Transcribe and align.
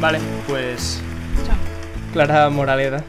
Vale, 0.00 0.18
pues... 0.46 1.00
Ciao. 1.44 1.56
Clara 2.12 2.48
Moraleda, 2.50 3.02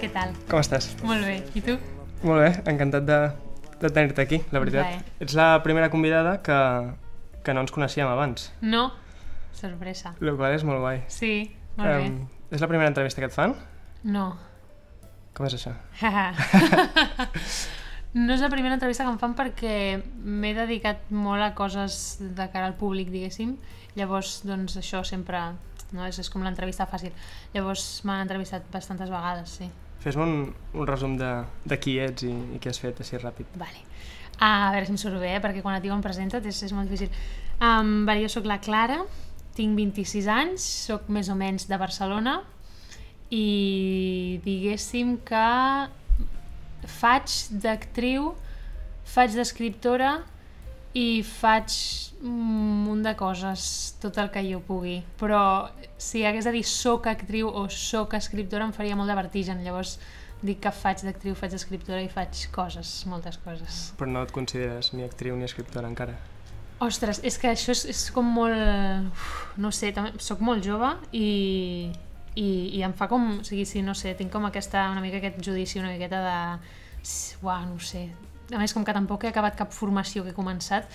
Què 0.00 0.08
tal? 0.12 0.32
com 0.50 0.60
estàs? 0.62 0.90
Molt 1.06 1.24
bé. 1.26 1.36
I 1.58 1.62
tu? 1.64 1.74
Molt 2.22 2.40
bé, 2.42 2.50
encantat 2.70 3.04
de, 3.06 3.18
de 3.82 3.90
tenir-te 3.90 4.22
aquí, 4.24 4.38
la 4.54 4.62
veritat. 4.62 4.86
Bé. 4.88 5.16
Ets 5.26 5.34
la 5.38 5.48
primera 5.64 5.90
convidada 5.90 6.38
que, 6.42 6.56
que 7.44 7.54
no 7.54 7.64
ens 7.64 7.74
coneixíem 7.74 8.08
abans, 8.08 8.50
No. 8.62 8.90
Sorpresa. 9.52 10.14
el 10.20 10.32
qual 10.38 10.54
és 10.56 10.64
molt 10.64 10.80
guai. 10.82 11.02
Sí, 11.12 11.50
molt 11.76 11.88
bé. 11.90 12.06
Em, 12.06 12.16
és 12.50 12.62
la 12.64 12.68
primera 12.70 12.88
entrevista 12.90 13.20
que 13.22 13.28
et 13.28 13.34
fan? 13.34 13.54
No. 14.02 14.32
Com 15.36 15.46
és 15.46 15.54
això? 15.58 15.74
no 18.14 18.32
és 18.34 18.40
la 18.42 18.50
primera 18.52 18.74
entrevista 18.74 19.04
que 19.04 19.12
em 19.12 19.20
fan 19.20 19.36
perquè 19.38 19.74
m'he 20.24 20.54
dedicat 20.56 21.10
molt 21.10 21.42
a 21.44 21.52
coses 21.58 22.16
de 22.20 22.48
cara 22.52 22.66
al 22.70 22.74
públic, 22.80 23.10
diguéssim. 23.12 23.54
Llavors, 23.94 24.40
doncs, 24.48 24.78
això 24.80 25.02
sempre... 25.04 25.38
No? 25.92 26.04
És, 26.08 26.18
és 26.22 26.30
com 26.32 26.44
l'entrevista 26.44 26.86
fàcil. 26.88 27.14
Llavors 27.54 27.86
m'han 28.08 28.24
entrevistat 28.26 28.66
bastantes 28.72 29.12
vegades, 29.12 29.58
sí. 29.60 29.70
Fes-me 30.02 30.24
un, 30.26 30.54
un 30.74 30.88
resum 30.88 31.14
de, 31.20 31.30
de 31.68 31.78
qui 31.78 31.98
ets 32.02 32.26
i, 32.26 32.32
i 32.56 32.60
què 32.62 32.72
has 32.72 32.80
fet 32.82 33.02
així 33.04 33.20
ràpid. 33.22 33.52
Vale. 33.60 33.84
Ah, 34.40 34.68
a 34.68 34.72
veure 34.74 34.88
si 34.88 34.94
em 34.94 34.98
surt 34.98 35.20
bé, 35.22 35.36
eh? 35.36 35.42
perquè 35.44 35.62
quan 35.62 35.76
et 35.76 35.84
diuen 35.84 36.02
presenta't 36.02 36.46
és, 36.48 36.62
és 36.66 36.72
molt 36.74 36.88
difícil. 36.90 37.12
Um, 37.62 38.02
vale, 38.08 38.24
jo 38.24 38.32
sóc 38.32 38.48
la 38.48 38.58
Clara, 38.64 39.02
tinc 39.54 39.76
26 39.78 40.26
anys, 40.32 40.66
sóc 40.88 41.06
més 41.12 41.28
o 41.30 41.36
menys 41.38 41.68
de 41.70 41.78
Barcelona 41.78 42.40
i 43.32 44.40
diguéssim 44.44 45.14
que 45.28 45.46
faig 46.98 47.36
d'actriu, 47.62 48.32
faig 49.14 49.36
d'escriptora 49.36 50.16
i 50.94 51.22
faig 51.24 51.74
un 52.22 52.82
munt 52.84 53.02
de 53.02 53.14
coses, 53.18 53.62
tot 54.02 54.18
el 54.20 54.30
que 54.34 54.42
jo 54.46 54.60
pugui. 54.66 55.00
Però 55.20 55.42
si 55.98 56.24
hagués 56.26 56.46
de 56.48 56.52
dir 56.54 56.64
soc 56.68 57.08
actriu 57.10 57.48
o 57.48 57.68
soc 57.72 58.14
escriptora 58.18 58.68
em 58.68 58.74
faria 58.76 58.98
molt 58.98 59.10
de 59.10 59.16
vertigen, 59.18 59.62
llavors 59.64 59.98
dic 60.42 60.60
que 60.64 60.72
faig 60.74 61.04
d'actriu, 61.06 61.34
faig 61.38 61.54
d'escriptora 61.54 62.02
i 62.02 62.10
faig 62.10 62.46
coses, 62.54 63.02
moltes 63.10 63.38
coses. 63.44 63.88
Però 63.98 64.10
no 64.10 64.24
et 64.26 64.34
consideres 64.34 64.92
ni 64.92 65.06
actriu 65.06 65.36
ni 65.38 65.46
escriptora 65.46 65.90
encara. 65.90 66.18
Ostres, 66.82 67.20
és 67.22 67.36
que 67.38 67.52
això 67.52 67.70
és, 67.70 67.84
és 67.86 68.06
com 68.14 68.26
molt... 68.26 68.58
Uf, 69.12 69.28
no 69.62 69.70
sé, 69.70 69.92
també 69.94 70.18
sóc 70.18 70.42
molt 70.42 70.64
jove 70.66 70.88
i, 71.14 71.92
i, 72.34 72.48
i 72.74 72.82
em 72.82 72.94
fa 72.98 73.06
com... 73.10 73.38
O 73.38 73.46
sigui, 73.46 73.64
sí, 73.70 73.84
no 73.86 73.94
sé, 73.94 74.16
tinc 74.18 74.34
com 74.34 74.48
aquesta, 74.48 74.88
una 74.90 75.04
mica 75.04 75.22
aquest 75.22 75.38
judici, 75.46 75.78
una 75.78 75.94
miqueta 75.94 76.22
de... 76.26 76.36
Uau, 77.46 77.68
no 77.70 77.78
sé. 77.82 78.08
A 78.52 78.60
més, 78.60 78.74
com 78.76 78.84
que 78.84 78.94
tampoc 78.94 79.24
he 79.24 79.30
acabat 79.32 79.56
cap 79.56 79.72
formació 79.72 80.24
que 80.24 80.32
he 80.34 80.36
començat, 80.36 80.88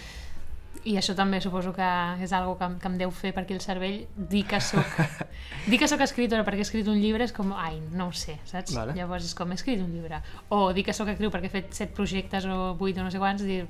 i 0.88 0.94
això 0.96 1.12
també 1.18 1.42
suposo 1.44 1.74
que 1.76 1.88
és 2.24 2.32
algo 2.32 2.54
que, 2.56 2.68
que 2.80 2.88
em 2.88 2.94
deu 3.00 3.10
fer 3.12 3.34
per 3.36 3.42
aquí 3.44 3.52
el 3.56 3.60
cervell, 3.60 4.06
dir 4.16 4.46
que 4.48 4.60
soc, 4.64 4.86
dir 5.68 5.80
que 5.82 5.88
soc 5.90 6.00
escriptora 6.06 6.46
perquè 6.48 6.62
he 6.62 6.66
escrit 6.68 6.88
un 6.88 6.96
llibre 7.02 7.26
és 7.26 7.34
com, 7.36 7.50
ai, 7.60 7.82
no 7.92 8.06
ho 8.08 8.14
sé, 8.16 8.38
saps? 8.48 8.72
Vale. 8.78 8.94
Llavors 8.96 9.26
és 9.28 9.34
com, 9.36 9.52
he 9.52 9.58
escrit 9.60 9.82
un 9.84 9.90
llibre. 9.92 10.22
O 10.56 10.72
dir 10.72 10.86
que 10.88 10.94
soc 10.96 11.10
actriu 11.12 11.32
perquè 11.34 11.50
he 11.50 11.54
fet 11.58 11.74
set 11.76 11.92
projectes 11.98 12.46
o 12.48 12.72
vuit 12.80 12.96
o 12.96 13.04
no 13.04 13.12
sé 13.12 13.20
quants, 13.20 13.44
dir, 13.44 13.66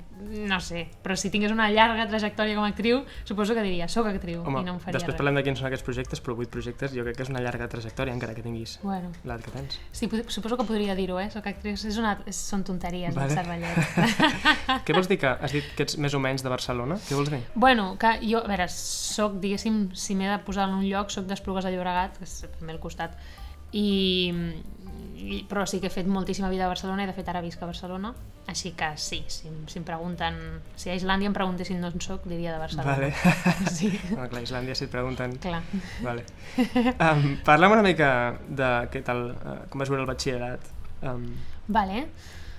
no 0.46 0.60
sé. 0.62 0.84
Però 1.02 1.16
si 1.18 1.32
tingués 1.34 1.50
una 1.50 1.66
llarga 1.74 2.06
trajectòria 2.06 2.54
com 2.54 2.68
a 2.68 2.70
actriu, 2.70 3.02
suposo 3.26 3.56
que 3.56 3.64
diria, 3.66 3.88
soc 3.90 4.06
actriu, 4.12 4.44
Home, 4.46 4.62
i 4.62 4.68
no 4.68 4.76
em 4.76 4.78
faria 4.84 5.00
després 5.00 5.16
res. 5.16 5.18
parlem 5.18 5.40
de 5.40 5.44
quins 5.48 5.58
són 5.58 5.70
aquests 5.72 5.86
projectes, 5.88 6.22
però 6.22 6.36
vuit 6.38 6.52
projectes 6.54 6.94
jo 6.94 7.02
crec 7.08 7.18
que 7.18 7.26
és 7.26 7.32
una 7.34 7.42
llarga 7.42 7.66
trajectòria 7.72 8.14
encara 8.14 8.36
que 8.38 8.44
tinguis 8.46 8.78
Bueno, 8.84 9.10
l'edat 9.24 9.42
que 9.48 9.56
tens. 9.56 9.80
sí, 9.90 10.06
suposo 10.28 10.56
que 10.60 10.68
podria 10.70 10.94
dir-ho, 10.94 11.18
eh? 11.18 11.30
Soc 11.34 11.50
actriu, 11.50 11.74
és 11.74 11.98
una, 11.98 12.14
és, 12.26 12.36
són 12.36 12.62
tonteries 12.68 13.16
Vale. 13.16 13.26
del 13.26 13.42
cervellet. 13.42 14.22
Què 14.86 14.94
vols 14.94 15.10
dir 15.10 15.18
que 15.18 15.34
has 15.34 15.52
dit 15.56 15.74
que 15.74 15.82
ets 15.88 15.98
més 15.98 16.14
o 16.14 16.22
menys 16.22 16.46
de 16.46 16.52
Barcelona? 16.52 16.97
Què 17.06 17.18
vols 17.18 17.30
dir? 17.32 17.42
Bueno, 17.54 17.90
que 18.00 18.14
jo, 18.22 18.42
a 18.42 18.50
veure, 18.50 18.68
soc, 18.72 19.38
diguéssim, 19.42 19.88
si 19.94 20.16
m'he 20.18 20.30
de 20.30 20.38
posar 20.46 20.68
en 20.68 20.78
un 20.80 20.86
lloc, 20.88 21.12
soc 21.14 21.28
d'Esplugues 21.28 21.66
de 21.66 21.74
Llobregat, 21.74 22.18
que 22.18 22.26
és 22.26 22.40
també 22.58 22.74
al 22.74 22.80
costat, 22.82 23.14
i, 23.72 24.32
i, 25.18 25.42
però 25.48 25.66
sí 25.68 25.80
que 25.82 25.90
he 25.90 25.92
fet 25.92 26.08
moltíssima 26.08 26.48
vida 26.48 26.64
a 26.64 26.72
Barcelona 26.72 27.04
i 27.04 27.10
de 27.10 27.14
fet 27.16 27.28
ara 27.28 27.42
visc 27.44 27.62
a 27.62 27.68
Barcelona, 27.68 28.14
així 28.48 28.72
que 28.72 28.88
sí, 28.96 29.20
si, 29.28 29.50
si 29.68 29.78
em 29.80 29.84
pregunten, 29.84 30.38
si 30.78 30.88
a 30.88 30.96
Islàndia 30.96 31.28
em 31.28 31.36
preguntessin 31.36 31.82
d'on 31.84 32.00
soc, 32.00 32.24
diria 32.30 32.54
de 32.54 32.62
Barcelona. 32.62 32.94
Vale. 32.94 33.12
Sí, 33.78 33.92
Home, 34.14 34.30
clar, 34.30 34.40
a 34.40 34.46
Islàndia 34.46 34.78
si 34.78 34.86
et 34.86 34.92
pregunten... 34.94 35.36
clar. 35.42 35.60
Vale. 36.00 36.24
Um, 36.56 37.36
parla'm 37.44 37.76
una 37.76 37.84
mica 37.84 38.10
de 38.48 38.72
què 38.92 39.04
tal, 39.04 39.26
uh, 39.36 39.60
com 39.68 39.84
vas 39.84 39.92
veure 39.92 40.06
el 40.06 40.08
batxillerat. 40.08 40.72
Um, 41.02 41.28
Vale. 41.68 42.06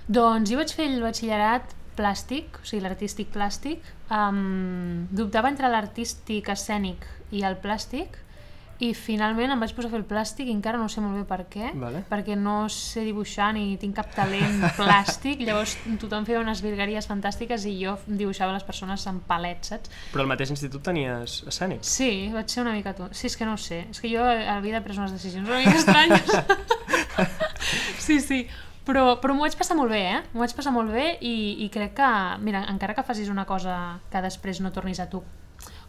Doncs 0.10 0.50
jo 0.52 0.62
vaig 0.62 0.72
fer 0.78 0.88
el 0.90 1.02
batxillerat 1.02 1.74
plàstic, 2.00 2.62
o 2.64 2.66
sigui, 2.66 2.82
l'artístic 2.88 3.30
plàstic. 3.36 3.84
Um, 4.10 5.06
dubtava 5.12 5.52
entre 5.52 5.70
l'artístic 5.70 6.50
escènic 6.56 7.06
i 7.36 7.44
el 7.46 7.60
plàstic 7.62 8.18
i 8.80 8.94
finalment 8.96 9.52
em 9.52 9.60
vaig 9.60 9.74
posar 9.76 9.90
a 9.90 9.92
fer 9.92 10.00
el 10.00 10.06
plàstic 10.08 10.48
i 10.48 10.54
encara 10.56 10.80
no 10.80 10.88
sé 10.92 11.02
molt 11.04 11.18
bé 11.20 11.26
per 11.28 11.42
què, 11.52 11.72
Vale. 11.76 12.06
perquè 12.08 12.38
no 12.40 12.70
sé 12.72 13.04
dibuixar 13.04 13.50
ni 13.58 13.76
tinc 13.82 13.98
cap 13.98 14.14
talent 14.16 14.64
plàstic, 14.80 15.44
llavors 15.44 15.76
tothom 16.00 16.28
feia 16.28 16.40
unes 16.40 16.62
virgueries 16.64 17.10
fantàstiques 17.10 17.66
i 17.68 17.76
jo 17.82 17.98
dibuixava 18.08 18.56
les 18.56 18.64
persones 18.64 19.04
amb 19.12 19.26
palets, 19.28 19.74
saps? 19.74 19.92
però 20.14 20.24
al 20.24 20.32
mateix 20.32 20.54
institut 20.56 20.86
tenies 20.88 21.42
escènic. 21.52 21.84
Sí, 21.84 22.30
vaig 22.32 22.48
ser 22.48 22.64
una 22.64 22.78
mica 22.78 22.96
tu. 22.96 23.10
Sí, 23.12 23.28
és 23.28 23.36
que 23.36 23.50
no 23.50 23.58
sé. 23.60 23.84
És 23.92 24.00
que 24.00 24.12
jo 24.12 24.24
a 24.24 24.38
la 24.40 24.60
vida 24.64 24.80
he 24.80 24.86
pres 24.86 25.02
unes 25.02 25.12
decisions 25.12 25.50
una 25.50 25.60
mica 25.60 25.76
estranyes. 25.76 26.32
sí, 28.08 28.22
sí. 28.24 28.46
Però, 28.90 29.20
però 29.22 29.36
m'ho 29.38 29.46
vaig 29.46 29.54
passar 29.54 29.76
molt 29.78 29.94
bé, 29.94 30.00
eh? 30.10 30.20
M'ho 30.34 30.42
vaig 30.42 30.54
passar 30.58 30.74
molt 30.74 30.90
bé 30.90 31.12
i, 31.22 31.34
i 31.62 31.68
crec 31.70 31.94
que, 32.00 32.10
mira, 32.42 32.64
encara 32.72 32.96
que 32.98 33.06
facis 33.06 33.30
una 33.30 33.46
cosa 33.46 34.00
que 34.10 34.22
després 34.26 34.64
no 34.66 34.74
tornis 34.74 34.98
a 35.04 35.06
tu... 35.12 35.22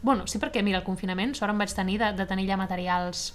Bueno, 0.04 0.26
sí 0.28 0.36
perquè, 0.40 0.60
mira, 0.60 0.82
el 0.82 0.84
confinament, 0.84 1.32
sort 1.38 1.54
em 1.54 1.62
vaig 1.64 1.72
tenir 1.72 1.96
de, 2.02 2.10
de 2.18 2.26
tenir 2.28 2.44
ja 2.50 2.58
materials 2.60 3.30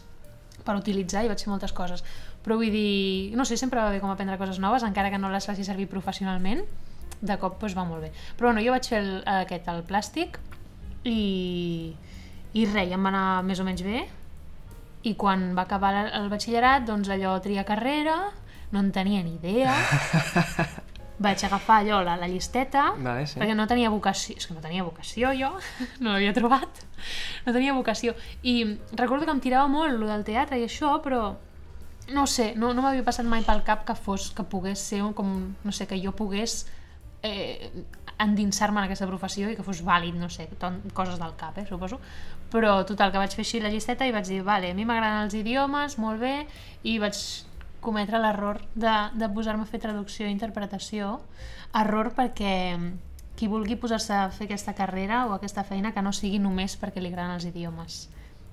per 0.66 0.76
utilitzar 0.78 1.26
i 1.26 1.31
vaig 1.31 1.42
fer 1.42 1.50
moltes 1.50 1.74
coses. 1.74 2.06
Però 2.46 2.59
vull 2.62 2.70
dir, 2.70 3.34
no 3.34 3.46
sé, 3.50 3.58
sempre 3.58 3.81
va 3.81 3.90
bé 3.90 4.03
com 4.03 4.14
aprendre 4.14 4.38
coses 4.38 4.62
noves, 4.62 4.86
encara 4.86 5.09
que 5.09 5.22
no 5.22 5.34
les 5.34 5.50
faci 5.50 5.66
servir 5.66 5.90
professionalment, 5.90 6.62
de 7.26 7.40
cop 7.42 7.58
doncs, 7.58 7.74
va 7.74 7.88
molt 7.90 8.06
bé. 8.06 8.14
Però 8.38 8.52
bueno, 8.52 8.62
jo 8.62 8.76
vaig 8.76 8.86
fer 8.86 9.02
el, 9.02 9.12
aquest, 9.42 9.74
el 9.74 9.82
plàstic, 9.90 10.38
i, 11.06 11.94
i 12.53 12.66
res, 12.70 12.90
ja 12.90 12.97
em 12.97 13.06
va 13.06 13.14
anar 13.14 13.26
més 13.50 13.62
o 13.62 13.66
menys 13.68 13.86
bé 13.86 14.06
i 15.06 15.14
quan 15.22 15.52
va 15.58 15.66
acabar 15.68 15.94
el, 16.08 16.30
batxillerat 16.32 16.86
doncs 16.88 17.12
allò 17.14 17.36
tria 17.44 17.66
carrera 17.68 18.16
no 18.75 18.84
en 18.84 18.91
tenia 18.96 19.24
ni 19.24 19.38
idea 19.40 19.74
vaig 21.25 21.40
agafar 21.47 21.80
allò 21.80 22.02
la, 22.03 22.18
la 22.19 22.28
llisteta 22.28 22.90
Vale, 22.97 23.24
sí. 23.25 23.40
perquè 23.40 23.56
no 23.56 23.68
tenia 23.72 23.90
vocació 23.94 24.36
és 24.36 24.47
que 24.50 24.56
no 24.58 24.63
tenia 24.63 24.84
vocació 24.84 25.31
jo 25.40 25.53
no 26.03 26.12
l'havia 26.12 26.36
trobat 26.36 26.84
no 27.47 27.56
tenia 27.56 27.75
vocació 27.78 28.14
i 28.44 28.59
recordo 28.94 29.25
que 29.25 29.35
em 29.35 29.44
tirava 29.44 29.72
molt 29.72 29.96
lo 29.96 30.12
del 30.12 30.28
teatre 30.28 30.59
i 30.59 30.68
això 30.68 30.97
però 31.03 31.34
no 32.12 32.28
sé, 32.28 32.53
no, 32.56 32.74
no 32.74 32.84
m'havia 32.85 33.03
passat 33.06 33.25
mai 33.25 33.44
pel 33.46 33.64
cap 33.66 33.85
que 33.85 33.96
fos, 33.97 34.30
que 34.35 34.46
pogués 34.46 34.81
ser 34.81 35.02
un, 35.02 35.14
com, 35.18 35.31
no 35.64 35.74
sé, 35.74 35.88
que 35.90 35.97
jo 35.97 36.12
pogués 36.14 36.66
eh, 37.25 37.72
endinsar-me 38.22 38.80
en 38.80 38.85
aquesta 38.85 39.08
professió 39.09 39.50
i 39.50 39.56
que 39.58 39.66
fos 39.66 39.81
vàlid, 39.85 40.16
no 40.19 40.30
sé, 40.30 40.47
ton, 40.62 40.78
coses 40.94 41.18
del 41.22 41.34
cap, 41.40 41.58
eh, 41.58 41.66
suposo. 41.68 42.00
Però 42.53 42.78
total, 42.88 43.12
que 43.12 43.22
vaig 43.22 43.34
fer 43.34 43.44
així 43.44 43.62
la 43.64 43.74
llisteta 43.74 44.06
i 44.06 44.14
vaig 44.14 44.30
dir, 44.30 44.44
vale, 44.46 44.69
a 44.72 44.78
mi 44.78 44.85
m'agraden 44.85 45.25
els 45.25 45.35
idiomes, 45.40 45.97
molt 46.02 46.22
bé, 46.22 46.35
i 46.85 47.00
vaig 47.02 47.18
cometre 47.85 48.19
l'error 48.19 48.59
de, 48.73 48.94
de 49.16 49.29
posar-me 49.31 49.63
a 49.63 49.69
fer 49.69 49.79
traducció 49.84 50.28
i 50.28 50.34
interpretació. 50.34 51.19
Error 51.78 52.12
perquè 52.18 52.56
qui 53.35 53.47
vulgui 53.51 53.75
posar-se 53.75 54.16
a 54.16 54.29
fer 54.31 54.47
aquesta 54.47 54.73
carrera 54.75 55.25
o 55.28 55.35
aquesta 55.35 55.63
feina 55.68 55.91
que 55.94 56.03
no 56.03 56.13
sigui 56.16 56.40
només 56.40 56.78
perquè 56.79 57.03
li 57.03 57.12
agraden 57.12 57.35
els 57.35 57.47
idiomes. 57.47 58.06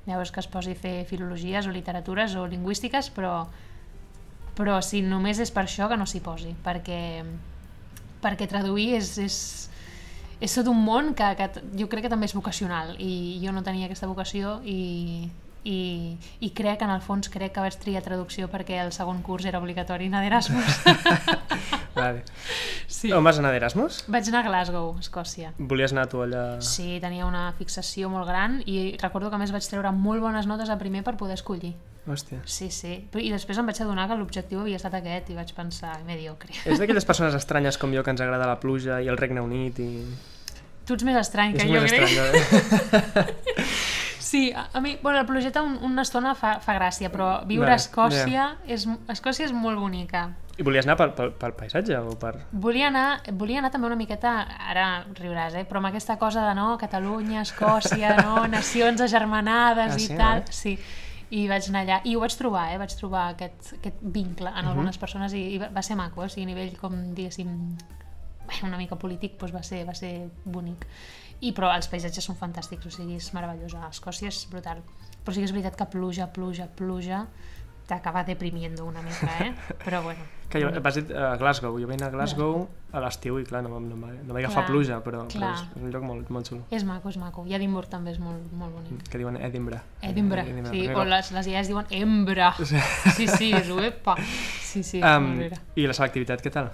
Llavors 0.07 0.33
que 0.35 0.43
es 0.43 0.49
posi 0.51 0.75
a 0.75 0.79
fer 0.79 0.95
filologies 1.07 1.69
o 1.71 1.75
literatures 1.75 2.35
o 2.35 2.47
lingüístiques, 2.51 3.11
però, 3.15 3.47
però 4.59 4.81
si 4.83 5.03
només 5.07 5.39
és 5.39 5.55
per 5.55 5.65
això 5.65 5.89
que 5.89 5.99
no 5.99 6.09
s'hi 6.11 6.23
posi, 6.25 6.57
perquè, 6.65 7.03
perquè 8.25 8.49
traduir 8.51 8.97
és, 8.99 9.13
és, 9.23 9.37
és 10.43 10.59
tot 10.59 10.73
un 10.73 10.83
món 10.83 11.15
que, 11.15 11.31
que 11.39 11.49
jo 11.79 11.87
crec 11.87 12.09
que 12.09 12.13
també 12.13 12.27
és 12.27 12.35
vocacional 12.35 12.97
i 12.99 13.39
jo 13.45 13.55
no 13.55 13.63
tenia 13.63 13.87
aquesta 13.87 14.11
vocació 14.11 14.59
i, 14.67 15.31
i, 15.65 16.17
i 16.41 16.51
crec, 16.51 16.83
en 16.83 16.91
el 16.91 17.03
fons 17.05 17.31
crec 17.33 17.55
que 17.55 17.63
vaig 17.65 17.77
triar 17.79 18.03
traducció 18.03 18.49
perquè 18.51 18.81
el 18.83 18.93
segon 18.95 19.23
curs 19.23 19.47
era 19.49 19.61
obligatori 19.63 20.09
anar 20.11 20.23
d'Erasmus. 20.25 20.81
Vale. 21.95 22.25
sí. 22.87 23.13
On 23.13 23.25
vas 23.25 23.39
anar 23.39 23.53
d'Erasmus? 23.55 24.03
Vaig 24.11 24.29
anar 24.33 24.43
a 24.43 24.49
Glasgow, 24.49 24.97
Escòcia. 25.01 25.53
Volies 25.59 25.95
anar 25.95 26.09
tu 26.11 26.23
allà... 26.25 26.45
Sí, 26.65 26.99
tenia 27.03 27.29
una 27.29 27.51
fixació 27.59 28.11
molt 28.11 28.27
gran 28.29 28.61
i 28.67 28.97
recordo 29.03 29.31
que 29.31 29.41
més 29.41 29.55
vaig 29.55 29.67
treure 29.69 29.93
molt 29.95 30.25
bones 30.25 30.49
notes 30.51 30.73
a 30.73 30.79
primer 30.81 31.05
per 31.07 31.17
poder 31.21 31.39
escollir. 31.39 31.75
Hòstia. 32.03 32.41
Sí, 32.51 32.67
sí. 32.75 32.97
I 33.15 33.31
després 33.31 33.61
em 33.61 33.69
vaig 33.69 33.79
adonar 33.85 34.09
que 34.11 34.17
l'objectiu 34.19 34.65
havia 34.65 34.81
estat 34.81 34.97
aquest 34.99 35.31
i 35.31 35.37
vaig 35.39 35.53
pensar, 35.55 35.95
mediocre. 36.09 36.51
És 36.67 36.83
d'aquelles 36.83 37.07
persones 37.11 37.37
estranyes 37.39 37.79
com 37.79 37.95
jo 37.95 38.03
que 38.03 38.11
ens 38.11 38.25
agrada 38.25 38.49
la 38.51 38.59
pluja 38.59 38.99
i 39.03 39.11
el 39.13 39.21
Regne 39.21 39.45
Unit 39.45 39.79
i... 39.83 39.91
Tu 40.83 40.97
ets 40.97 41.05
més 41.07 41.15
estrany 41.15 41.53
que 41.55 41.63
és 41.63 41.71
jo, 41.71 41.79
més 41.79 41.93
crec. 41.95 42.11
estrany, 42.11 43.29
eh? 43.31 43.52
Sí, 44.33 44.51
a, 44.57 44.71
a 44.73 44.81
mi, 44.81 44.99
bueno, 45.03 45.19
la 45.19 45.27
plugeta 45.27 45.61
un, 45.61 45.75
una 45.85 46.07
estona 46.07 46.31
fa, 46.33 46.55
fa 46.65 46.73
gràcia, 46.79 47.11
però 47.13 47.43
viure 47.45 47.69
a 47.69 47.77
Escòcia, 47.77 48.47
és, 48.65 48.87
Escòcia 49.13 49.45
és 49.45 49.53
molt 49.53 49.77
bonica. 49.77 50.23
I 50.57 50.65
volies 50.65 50.89
anar 50.89 50.97
pel, 50.97 51.35
pel, 51.37 51.53
paisatge 51.59 51.99
o 52.01 52.15
per... 52.17 52.31
Volia 52.65 52.87
anar, 52.89 53.05
volia 53.37 53.61
anar 53.61 53.69
també 53.75 53.91
una 53.91 53.99
miqueta, 54.01 54.33
ara 54.73 54.87
riuràs, 55.21 55.59
eh? 55.61 55.67
però 55.69 55.83
amb 55.83 55.91
aquesta 55.91 56.17
cosa 56.17 56.47
de 56.49 56.57
no, 56.57 56.71
Catalunya, 56.81 57.45
Escòcia, 57.45 58.17
no, 58.23 58.47
nacions 58.57 59.05
agermanades 59.05 59.99
Ah, 59.99 60.01
i 60.01 60.07
sí, 60.09 60.17
tal. 60.17 60.41
vale. 60.41 60.61
Sí. 60.63 60.79
i 61.33 61.45
vaig 61.53 61.69
anar 61.69 61.85
allà, 61.85 62.01
i 62.09 62.17
ho 62.17 62.25
vaig 62.25 62.41
trobar, 62.41 62.71
eh? 62.73 62.81
vaig 62.81 62.97
trobar 62.97 63.27
aquest, 63.35 63.75
aquest 63.83 64.01
vincle 64.17 64.49
en 64.49 64.73
algunes 64.73 64.97
persones 65.01 65.37
i, 65.37 65.45
i 65.59 65.61
va, 65.61 65.85
ser 65.85 66.01
maco, 66.01 66.25
eh? 66.25 66.33
o 66.33 66.33
sigui, 66.33 66.49
a 66.49 66.55
nivell 66.55 66.73
com 66.81 66.97
diguéssim 67.13 67.53
una 68.65 68.81
mica 68.81 68.97
polític 68.97 69.37
doncs 69.41 69.53
va, 69.53 69.63
ser, 69.65 69.85
va 69.89 69.95
ser 69.97 70.15
bonic 70.45 70.89
i 71.43 71.51
però 71.57 71.73
els 71.75 71.89
paisatges 71.91 72.29
són 72.29 72.39
fantàstics, 72.39 72.87
o 72.87 72.93
sigui, 72.95 73.19
és 73.19 73.33
meravellós 73.35 73.75
a 73.75 73.89
Escòcia 73.91 74.31
és 74.31 74.45
brutal, 74.51 74.83
però 75.25 75.35
sí 75.35 75.43
que 75.43 75.51
és 75.51 75.55
veritat 75.55 75.79
que 75.79 75.89
pluja, 75.91 76.29
pluja, 76.35 76.69
pluja 76.79 77.27
t'acaba 77.89 78.23
deprimiendo 78.25 78.85
una 78.87 79.03
mica, 79.03 79.29
eh? 79.43 79.55
però 79.85 80.03
bueno 80.03 80.23
Que 80.53 80.61
jo, 80.61 80.69
vas 80.85 80.95
dir 80.95 81.17
a 81.17 81.35
Glasgow, 81.41 81.79
jo 81.81 81.89
vaig 81.89 82.03
a 82.05 82.11
Glasgow 82.13 82.67
a 82.93 83.01
l'estiu 83.01 83.39
i 83.41 83.45
clar, 83.49 83.63
no, 83.65 83.81
no, 83.81 83.97
no, 83.97 84.11
no 84.13 84.35
vaig 84.37 84.45
agafar 84.45 84.67
pluja, 84.69 84.99
però, 85.01 85.23
però 85.33 85.49
és, 85.49 85.63
és 85.65 85.81
un 85.81 85.95
lloc 85.95 86.05
molt, 86.05 86.29
molt 86.29 86.51
xulo. 86.51 86.67
és 86.71 86.85
maco, 86.85 87.09
és 87.09 87.17
maco, 87.17 87.47
i 87.49 87.57
Edimburg 87.57 87.89
també 87.89 88.13
és 88.13 88.21
molt, 88.21 88.53
molt 88.53 88.77
bonic 88.77 89.09
Que 89.09 89.19
diuen 89.23 89.41
Edinburgh. 89.41 89.81
Edimbre, 90.05 90.45
sí, 90.45 90.85
perquè 90.85 91.01
o 91.01 91.07
les, 91.09 91.33
les 91.33 91.49
iaies 91.55 91.73
diuen 91.73 91.89
embra. 91.97 92.53
Sí. 92.61 92.85
Sí, 93.17 93.29
sí, 93.33 93.49
és 93.57 93.73
uepa. 93.73 94.19
Sí, 94.21 94.85
sí, 94.85 95.01
Um. 95.01 95.41
I 95.77 95.89
la 95.89 95.97
selectivitat, 95.97 96.45
què 96.45 96.53
tal? 96.53 96.69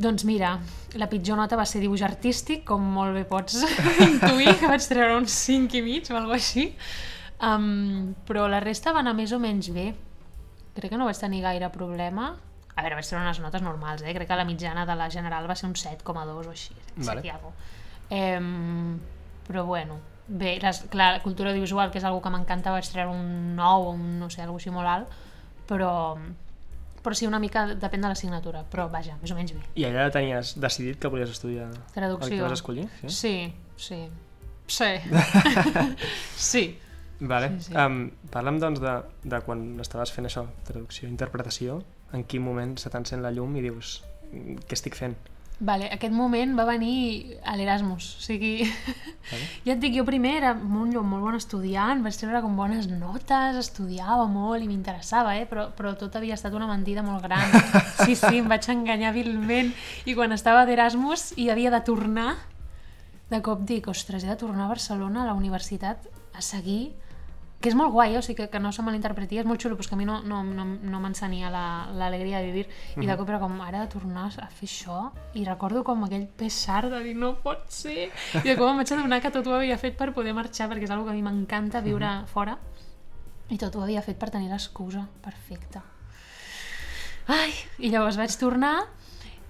Doncs 0.00 0.24
mira, 0.24 0.54
la 0.96 1.10
pitjor 1.12 1.36
nota 1.36 1.58
va 1.60 1.66
ser 1.68 1.82
dibuix 1.82 2.00
artístic, 2.06 2.62
com 2.68 2.84
molt 2.94 3.12
bé 3.18 3.26
pots 3.28 3.58
intuir, 4.06 4.54
que 4.56 4.70
vaig 4.70 4.86
treure 4.88 5.18
uns 5.18 5.34
5 5.44 5.76
i 5.76 5.82
mig 5.84 6.08
o 6.08 6.16
alguna 6.16 6.38
així. 6.38 6.70
Um, 7.40 8.14
però 8.28 8.46
la 8.48 8.60
resta 8.64 8.94
va 8.96 9.02
anar 9.04 9.12
més 9.16 9.32
o 9.36 9.40
menys 9.40 9.68
bé. 9.76 9.90
Crec 10.76 10.92
que 10.92 11.00
no 11.00 11.08
vaig 11.08 11.20
tenir 11.20 11.42
gaire 11.44 11.68
problema. 11.74 12.30
A 12.72 12.84
veure, 12.84 12.96
vaig 12.96 13.08
treure 13.10 13.26
unes 13.26 13.42
notes 13.44 13.64
normals, 13.64 14.04
eh? 14.06 14.14
Crec 14.16 14.28
que 14.30 14.40
la 14.40 14.48
mitjana 14.48 14.86
de 14.88 14.96
la 14.96 15.10
general 15.12 15.48
va 15.50 15.56
ser 15.58 15.68
un 15.68 15.76
7,2 15.76 16.46
o 16.46 16.54
així. 16.54 16.76
7 16.96 17.04
Vale. 17.04 17.26
i 17.26 17.34
alguna 17.34 18.40
um, 18.40 18.98
Però 19.50 19.64
bueno, 19.66 19.98
bé, 20.28 20.58
les, 20.62 20.84
clar, 20.88 21.12
la 21.16 21.22
cultura 21.22 21.50
audiovisual, 21.50 21.90
que 21.90 21.98
és 21.98 22.06
algo 22.06 22.22
que 22.22 22.30
m'encanta, 22.30 22.72
vaig 22.72 22.88
treure 22.88 23.10
un 23.10 23.56
9 23.56 23.88
o 23.88 23.96
un, 23.96 24.04
no 24.20 24.30
sé, 24.30 24.44
alguna 24.44 24.62
així 24.62 24.72
molt 24.74 24.90
alt, 24.92 25.16
però, 25.68 25.90
però 27.02 27.14
sí, 27.16 27.26
una 27.26 27.38
mica 27.40 27.66
depèn 27.74 28.00
de 28.04 28.08
l'assignatura, 28.08 28.64
però 28.70 28.88
vaja, 28.92 29.16
més 29.22 29.30
o 29.32 29.36
menys 29.38 29.52
bé. 29.56 29.60
I 29.80 29.84
allà 29.88 30.10
tenies 30.12 30.54
decidit 30.60 30.98
que 31.00 31.08
volies 31.08 31.30
estudiar 31.30 31.70
Traducció. 31.94 32.28
el 32.28 32.36
que 32.36 32.42
vas 32.42 32.52
escollir? 32.58 32.88
Sí? 33.00 33.08
Sí, 33.08 33.54
sí. 33.76 34.00
Sí. 34.70 34.90
sí. 36.36 36.78
Vale. 37.20 37.48
Sí, 37.60 37.64
sí. 37.70 37.74
Um, 37.76 38.10
parla'm 38.32 38.58
doncs 38.62 38.80
de, 38.80 38.92
de 39.28 39.40
quan 39.44 39.64
estaves 39.82 40.12
fent 40.14 40.28
això, 40.28 40.46
traducció, 40.64 41.08
interpretació, 41.08 41.82
en 42.16 42.24
quin 42.24 42.42
moment 42.42 42.76
se 42.80 42.88
t'encén 42.90 43.20
la 43.22 43.30
llum 43.34 43.56
i 43.60 43.64
dius 43.66 44.00
"Mm, 44.32 44.56
què 44.66 44.78
estic 44.78 44.96
fent? 44.96 45.16
Vale, 45.60 45.90
aquest 45.92 46.14
moment 46.16 46.54
va 46.56 46.64
venir 46.64 47.36
a 47.44 47.52
l'Erasmus, 47.52 48.06
o 48.16 48.22
sigui, 48.24 48.64
Vale. 48.64 49.48
ja 49.66 49.74
et 49.74 49.82
dic, 49.82 49.92
jo 49.92 50.06
primer 50.08 50.32
era 50.38 50.54
molt, 50.56 50.96
molt 51.04 51.26
bon 51.26 51.36
estudiant, 51.36 52.00
vaig 52.00 52.16
treure 52.16 52.40
com 52.40 52.54
bones 52.56 52.88
notes, 52.88 53.58
estudiava 53.60 54.24
molt 54.24 54.64
i 54.64 54.70
m'interessava, 54.70 55.34
eh? 55.36 55.44
però, 55.50 55.66
però 55.76 55.92
tot 56.00 56.16
havia 56.16 56.38
estat 56.38 56.56
una 56.56 56.70
mentida 56.70 57.04
molt 57.04 57.26
gran. 57.28 57.44
Sí, 58.00 58.14
sí, 58.16 58.38
em 58.40 58.48
vaig 58.48 58.64
enganyar 58.72 59.12
vilment 59.12 59.74
i 60.08 60.14
quan 60.16 60.32
estava 60.32 60.64
d'Erasmus 60.64 61.34
i 61.36 61.50
havia 61.52 61.68
de 61.74 61.82
tornar, 61.84 62.30
de 63.28 63.42
cop 63.44 63.60
dic, 63.68 63.90
ostres, 63.92 64.24
he 64.24 64.32
de 64.32 64.38
tornar 64.40 64.64
a 64.64 64.72
Barcelona, 64.72 65.26
a 65.26 65.28
la 65.28 65.36
universitat, 65.36 66.08
a 66.32 66.40
seguir 66.40 66.94
que 67.60 67.68
és 67.68 67.74
molt 67.76 67.92
guai, 67.92 68.14
o 68.16 68.22
sigui, 68.24 68.38
que, 68.38 68.46
que 68.48 68.58
no 68.58 68.70
se 68.72 68.80
malinterpreti, 68.82 69.36
és 69.38 69.44
molt 69.44 69.60
xulo, 69.60 69.76
però 69.76 69.84
és 69.84 69.88
que 69.90 69.94
a 69.94 69.98
mi 70.00 70.06
no, 70.08 70.22
no, 70.24 70.38
no, 70.42 70.64
no 70.64 71.00
m'ensenia 71.02 71.50
la- 71.52 71.90
l'alegria 71.92 72.38
de 72.40 72.46
vivir, 72.46 72.66
i 72.96 73.04
de 73.06 73.16
cop 73.18 73.28
era 73.28 73.38
com, 73.42 73.58
ara 73.60 73.82
de 73.84 73.90
tornar 73.92 74.30
a 74.40 74.46
fer 74.48 74.64
això, 74.68 75.10
i 75.36 75.44
recordo 75.44 75.82
com 75.84 76.04
aquell 76.06 76.24
pesar 76.26 76.88
de 76.88 77.02
dir, 77.04 77.12
no 77.16 77.34
pot 77.44 77.66
ser, 77.68 78.08
i 78.40 78.46
de 78.48 78.56
cop 78.56 78.70
em 78.70 78.80
vaig 78.80 78.92
adonar 78.96 79.20
que 79.20 79.30
tot 79.30 79.46
ho 79.46 79.54
havia 79.58 79.76
fet 79.76 79.96
per 79.98 80.08
poder 80.16 80.32
marxar, 80.32 80.70
perquè 80.72 80.88
és 80.88 80.90
una 80.90 81.04
que 81.04 81.10
a 81.12 81.18
mi 81.18 81.22
m'encanta 81.22 81.82
viure 81.84 82.14
fora, 82.32 82.56
i 83.50 83.58
tot 83.58 83.76
ho 83.76 83.82
havia 83.84 84.00
fet 84.00 84.16
per 84.16 84.30
tenir 84.30 84.48
l'excusa 84.48 85.04
perfecta. 85.20 85.82
Ai, 87.28 87.52
i 87.78 87.90
llavors 87.92 88.16
vaig 88.18 88.32
tornar 88.40 88.86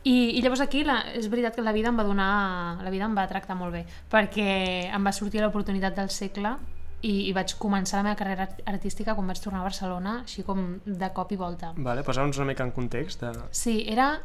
i, 0.03 0.33
i 0.37 0.43
llavors 0.43 0.61
aquí 0.65 0.83
la, 0.85 0.99
és 1.15 1.29
veritat 1.31 1.55
que 1.55 1.63
la 1.63 1.73
vida 1.73 1.89
em 1.93 1.97
va 2.01 2.05
donar 2.05 2.83
la 2.83 2.91
vida 2.91 3.07
em 3.07 3.15
va 3.17 3.27
tractar 3.29 3.55
molt 3.57 3.73
bé 3.73 3.85
perquè 4.11 4.91
em 4.93 5.05
va 5.07 5.13
sortir 5.13 5.41
l'oportunitat 5.41 5.95
del 5.97 6.11
segle 6.13 6.57
i, 7.03 7.29
i 7.29 7.33
vaig 7.33 7.55
començar 7.59 7.99
la 8.01 8.05
meva 8.11 8.17
carrera 8.17 8.45
art- 8.49 8.61
artística 8.69 9.15
quan 9.15 9.27
vaig 9.31 9.41
tornar 9.41 9.61
a 9.63 9.69
Barcelona 9.69 10.19
així 10.25 10.43
com 10.45 10.81
de 10.85 11.09
cop 11.17 11.33
i 11.33 11.37
volta 11.41 11.73
Vale, 11.77 12.03
posa'ns 12.05 12.37
una 12.39 12.47
mica 12.53 12.65
en 12.67 12.73
context. 12.77 13.23
De... 13.25 13.33
sí, 13.51 13.85
era 13.89 14.21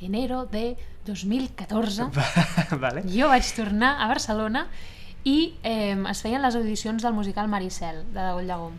enero 0.00 0.46
de 0.46 0.76
2014 1.06 2.06
vale. 2.80 3.02
jo 3.08 3.28
vaig 3.28 3.44
tornar 3.56 3.96
a 4.00 4.08
Barcelona 4.08 4.66
i 5.24 5.54
eh, 5.62 5.96
es 6.10 6.22
feien 6.24 6.40
les 6.40 6.56
audicions 6.56 7.02
del 7.04 7.12
musical 7.12 7.48
Maricel, 7.48 8.06
de 8.08 8.16
Dagoll 8.20 8.46
Llagó. 8.48 8.70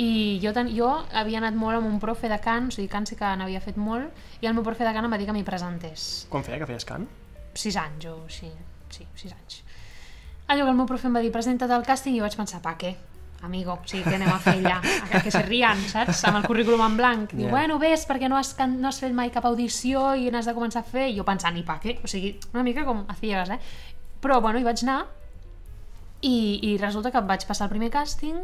I 0.00 0.38
jo, 0.42 0.52
ten, 0.56 0.70
jo 0.76 0.88
havia 1.12 1.38
anat 1.40 1.54
molt 1.56 1.76
amb 1.78 1.88
un 1.88 1.98
profe 2.00 2.28
de 2.32 2.38
cant, 2.44 2.66
o 2.68 2.72
sigui, 2.72 2.88
cant 2.88 3.04
sí 3.08 3.16
que 3.16 3.28
n'havia 3.36 3.60
fet 3.64 3.76
molt, 3.80 4.08
i 4.40 4.48
el 4.48 4.54
meu 4.56 4.64
profe 4.64 4.84
de 4.88 4.92
cant 4.96 5.04
em 5.08 5.12
va 5.12 5.18
dir 5.20 5.26
que 5.28 5.34
m'hi 5.36 5.44
presentés. 5.44 6.26
Quan 6.32 6.44
feia 6.44 6.58
que 6.62 6.68
feies 6.68 6.84
cant? 6.88 7.04
Sis 7.56 7.76
anys 7.80 8.08
o 8.08 8.14
sí, 8.32 8.48
sí, 8.92 9.04
sis 9.16 9.32
anys. 9.36 9.62
Allò 10.48 10.64
que 10.64 10.70
el 10.70 10.76
meu 10.78 10.86
profe 10.86 11.08
em 11.08 11.14
va 11.16 11.22
dir, 11.24 11.32
presenta't 11.34 11.72
al 11.74 11.84
càsting, 11.86 12.14
i 12.16 12.22
vaig 12.22 12.36
pensar, 12.38 12.60
pa 12.62 12.76
què? 12.78 12.94
Amigo, 13.46 13.74
o 13.76 13.88
sigui, 13.88 14.04
què 14.06 14.14
anem 14.16 14.30
a 14.32 14.38
fer 14.40 14.54
allà? 14.60 14.76
A 15.12 15.20
que 15.22 15.30
se 15.30 15.42
rien, 15.44 15.80
saps? 15.90 16.22
Amb 16.28 16.38
el 16.40 16.46
currículum 16.48 16.80
en 16.86 16.94
blanc. 16.96 17.32
Diu, 17.34 17.46
Ja. 17.46 17.50
bueno, 17.52 17.78
ves, 17.78 18.06
perquè 18.08 18.30
no 18.30 18.38
has, 18.38 18.54
no 18.70 18.88
has 18.88 19.00
fet 19.02 19.12
mai 19.12 19.30
cap 19.34 19.44
audició 19.44 20.14
i 20.16 20.30
n'has 20.30 20.46
de 20.48 20.54
començar 20.56 20.80
a 20.80 20.88
fer. 20.88 21.08
I 21.10 21.16
jo 21.18 21.24
pensant, 21.26 21.56
i 21.58 21.62
pa 21.66 21.76
què? 21.82 21.98
O 22.02 22.08
sigui, 22.08 22.32
una 22.54 22.62
mica 22.64 22.84
com 22.86 23.04
a 23.08 23.14
ciegas, 23.14 23.50
eh? 23.50 23.58
Però, 24.22 24.40
bueno, 24.40 24.58
hi 24.58 24.64
vaig 24.64 24.82
anar 24.86 25.02
i, 26.22 26.60
i 26.72 26.76
resulta 26.80 27.10
que 27.12 27.20
vaig 27.20 27.44
passar 27.46 27.66
el 27.68 27.74
primer 27.74 27.90
càsting, 27.92 28.38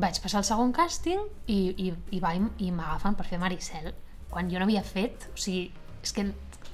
vaig 0.00 0.18
passar 0.24 0.40
el 0.40 0.46
segon 0.48 0.72
càsting 0.72 1.20
i, 1.46 1.58
i, 1.76 1.92
i, 2.16 2.20
va, 2.22 2.32
i 2.34 2.70
m'agafen 2.72 3.14
per 3.18 3.26
fer 3.28 3.38
Maricel, 3.42 3.92
quan 4.32 4.48
jo 4.50 4.58
no 4.58 4.64
havia 4.64 4.82
fet, 4.82 5.28
o 5.34 5.36
sigui, 5.36 5.68
és 6.02 6.14
que 6.16 6.24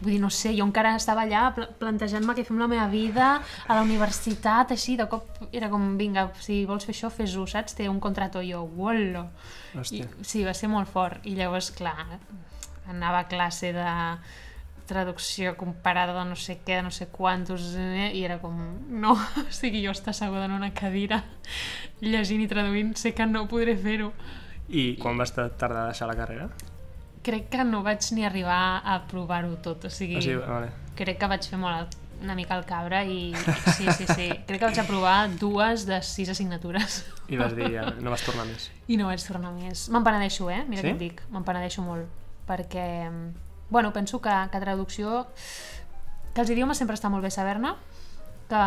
vull 0.01 0.13
dir, 0.13 0.21
no 0.23 0.31
sé, 0.31 0.53
jo 0.57 0.65
encara 0.67 0.95
estava 0.97 1.23
allà 1.27 1.49
pl- 1.57 1.69
plantejant-me 1.81 2.35
què 2.37 2.45
fer 2.47 2.55
amb 2.55 2.61
la 2.63 2.69
meva 2.71 2.87
vida 2.93 3.29
a 3.67 3.75
la 3.75 3.83
universitat, 3.83 4.71
així, 4.77 4.97
de 4.97 5.09
cop 5.11 5.41
era 5.53 5.69
com, 5.73 5.97
vinga, 5.99 6.29
si 6.41 6.61
vols 6.69 6.85
fer 6.87 6.95
això, 6.95 7.11
fes-ho, 7.11 7.47
saps? 7.51 7.75
Té 7.75 7.89
un 7.91 7.99
contrato, 8.01 8.43
jo, 8.47 8.63
uolo. 8.63 9.27
I, 9.99 10.05
sí, 10.23 10.45
va 10.47 10.55
ser 10.55 10.69
molt 10.71 10.89
fort. 10.89 11.27
I 11.27 11.35
llavors, 11.39 11.71
clar, 11.75 12.07
anava 12.89 13.25
a 13.25 13.29
classe 13.29 13.73
de 13.77 13.89
traducció 14.89 15.55
comparada 15.61 16.15
de 16.17 16.23
no 16.31 16.37
sé 16.41 16.61
què, 16.65 16.79
de 16.79 16.83
no 16.87 16.91
sé 16.91 17.09
quantos, 17.13 17.75
eh? 17.77 18.09
i 18.17 18.23
era 18.25 18.39
com, 18.41 18.55
no, 18.89 19.13
o 19.43 19.45
sigui, 19.53 19.83
jo 19.85 19.93
estar 19.93 20.15
asseguda 20.15 20.47
en 20.49 20.55
una 20.57 20.71
cadira 20.73 21.23
llegint 22.01 22.41
i 22.41 22.49
traduint, 22.49 22.95
sé 22.97 23.13
que 23.13 23.27
no 23.29 23.45
podré 23.51 23.75
fer-ho. 23.77 24.13
I 24.69 24.95
quan 25.01 25.19
vas 25.21 25.35
ta- 25.37 25.51
tardar 25.51 25.83
a 25.87 25.91
deixar 25.93 26.09
la 26.09 26.17
carrera? 26.17 26.49
Crec 27.23 27.49
que 27.51 27.65
no 27.65 27.83
vaig 27.83 28.05
ni 28.15 28.25
arribar 28.25 28.81
a 28.85 29.01
provar-ho 29.11 29.57
tot, 29.65 29.85
o 29.85 29.91
sigui, 29.91 30.17
O 30.19 30.23
sigui, 30.23 30.37
vale. 30.45 30.69
crec 30.97 31.19
que 31.19 31.27
vaig 31.31 31.43
fer 31.49 31.59
molt 31.59 31.97
una 32.23 32.35
mica 32.35 32.57
el 32.59 32.65
cabra 32.67 33.05
i 33.07 33.33
sí, 33.77 33.87
sí, 33.95 34.07
sí, 34.11 34.29
crec 34.47 34.59
que 34.59 34.67
vaig 34.67 34.79
aprovar 34.83 35.29
dues 35.39 35.85
de 35.87 36.01
sis 36.03 36.29
assignatures 36.33 37.05
I 37.31 37.37
vas 37.39 37.55
dir, 37.55 37.69
ja, 37.77 37.85
no 38.03 38.11
vas 38.11 38.25
tornar 38.27 38.47
més. 38.49 38.71
i 38.89 38.97
no 38.99 39.07
vaig 39.07 39.23
tornar 39.23 39.53
més. 39.55 39.85
Me'n 39.95 40.03
penedeixo, 40.07 40.49
eh? 40.51 40.65
Mira 40.67 40.83
Sí? 40.83 40.89
què 40.89 40.95
et 40.97 40.99
dic, 40.99 41.23
me'n 41.31 41.45
penedeixo 41.47 41.83
molt, 41.87 42.09
perquè, 42.49 42.87
bueno, 43.71 43.93
penso 43.93 44.21
que, 44.21 44.35
que 44.51 44.61
traducció, 44.61 45.27
que 46.35 46.41
els 46.43 46.51
idiomes 46.51 46.79
sempre 46.79 46.97
està 46.99 47.11
molt 47.13 47.23
bé 47.23 47.31
saber-ne, 47.31 47.75
que, 48.49 48.63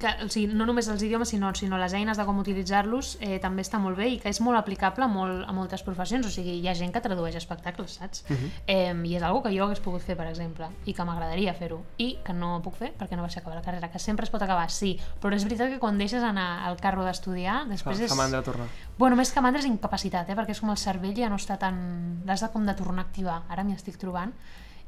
que 0.00 0.10
o 0.24 0.28
sigui, 0.32 0.54
no 0.56 0.66
només 0.66 0.88
els 0.88 1.02
idiomes, 1.04 1.30
sinó, 1.30 1.52
sinó 1.54 1.78
les 1.78 1.92
eines 1.94 2.18
de 2.18 2.24
com 2.26 2.38
utilitzar-los 2.40 3.18
eh, 3.20 3.38
també 3.42 3.62
està 3.62 3.78
molt 3.82 3.98
bé 4.00 4.08
i 4.14 4.18
que 4.22 4.32
és 4.32 4.40
molt 4.40 4.58
aplicable 4.58 5.04
a, 5.04 5.10
molt, 5.12 5.44
a 5.46 5.52
moltes 5.56 5.84
professions, 5.86 6.26
o 6.26 6.32
sigui, 6.32 6.56
hi 6.58 6.68
ha 6.70 6.74
gent 6.78 6.94
que 6.94 7.02
tradueix 7.04 7.36
espectacles, 7.36 7.98
saps? 8.00 8.24
Mhm. 8.28 8.52
eh, 8.66 8.94
I 9.10 9.16
és 9.16 9.22
algo 9.26 9.42
que 9.44 9.52
jo 9.54 9.66
hagués 9.66 9.82
pogut 9.84 10.02
fer, 10.02 10.16
per 10.16 10.26
exemple, 10.30 10.68
i 10.86 10.94
que 10.96 11.04
m'agradaria 11.04 11.54
fer-ho, 11.54 11.82
i 11.98 12.14
que 12.24 12.32
no 12.32 12.60
puc 12.64 12.78
fer 12.80 12.92
perquè 12.96 13.18
no 13.18 13.26
vaig 13.26 13.36
acabar 13.36 13.58
la 13.58 13.64
carrera, 13.66 13.90
que 13.90 13.98
sempre 13.98 14.24
es 14.24 14.32
pot 14.32 14.42
acabar, 14.42 14.70
sí, 14.70 14.96
però 15.20 15.34
és 15.36 15.44
veritat 15.44 15.70
que 15.70 15.78
quan 15.78 15.98
deixes 15.98 16.24
anar 16.24 16.64
al 16.66 16.80
carro 16.80 17.04
d'estudiar, 17.04 17.64
Fa, 17.66 17.70
després 17.74 18.00
és... 18.00 18.10
fa 18.10 18.18
mandra 18.18 18.42
tornar. 18.42 18.68
Bueno, 18.98 19.16
més 19.20 19.32
que 19.32 19.44
mandra 19.44 19.60
és 19.60 19.68
incapacitat, 19.68 20.30
eh? 20.30 20.38
perquè 20.38 20.56
és 20.56 20.60
com 20.60 20.72
el 20.72 20.80
cervell 20.80 21.16
ja 21.16 21.28
no 21.28 21.36
està 21.36 21.58
tan... 21.60 22.22
L'has 22.26 22.40
de 22.40 22.50
com 22.52 22.66
de 22.66 22.74
tornar 22.74 23.04
a 23.04 23.08
activar, 23.08 23.42
ara 23.48 23.64
m'hi 23.64 23.76
estic 23.76 24.00
trobant. 24.00 24.32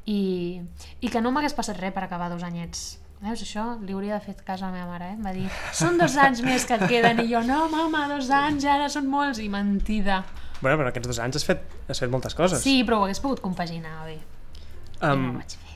I, 0.05 0.59
I 0.99 1.09
que 1.09 1.21
no 1.23 1.31
m'hagués 1.31 1.55
passat 1.55 1.77
res 1.79 1.93
per 1.95 2.03
acabar 2.03 2.27
dos 2.31 2.43
anyets. 2.43 3.02
Veus, 3.23 3.41
això 3.45 3.63
li 3.79 3.93
hauria 3.95 4.17
de 4.17 4.25
fer 4.25 4.33
cas 4.43 4.61
a 4.61 4.67
la 4.67 4.73
meva 4.73 4.87
mare, 4.89 5.11
eh? 5.13 5.15
Em 5.15 5.23
va 5.23 5.31
dir, 5.35 5.45
són 5.75 5.95
dos 6.01 6.15
anys 6.19 6.41
més 6.43 6.65
que 6.67 6.75
et 6.75 6.85
queden, 6.91 7.21
i 7.23 7.29
jo, 7.31 7.39
no, 7.47 7.61
mama, 7.71 8.05
dos 8.11 8.27
anys, 8.35 8.65
ara 8.67 8.89
són 8.91 9.07
molts, 9.07 9.39
i 9.39 9.47
mentida. 9.53 10.21
Bueno, 10.59 10.77
però 10.81 10.89
aquests 10.91 11.07
dos 11.07 11.19
anys 11.23 11.39
has 11.39 11.45
fet, 11.47 11.63
has 11.91 11.99
fet 12.03 12.11
moltes 12.11 12.35
coses. 12.35 12.59
Sí, 12.63 12.81
però 12.87 12.99
ho 13.01 13.05
hagués 13.07 13.21
pogut 13.23 13.39
compaginar 13.43 14.03
bé, 14.05 14.17
i 14.19 15.05
no 15.05 15.13
Um, 15.13 15.23
ho 15.33 15.37
vaig 15.39 15.55
fer. 15.59 15.73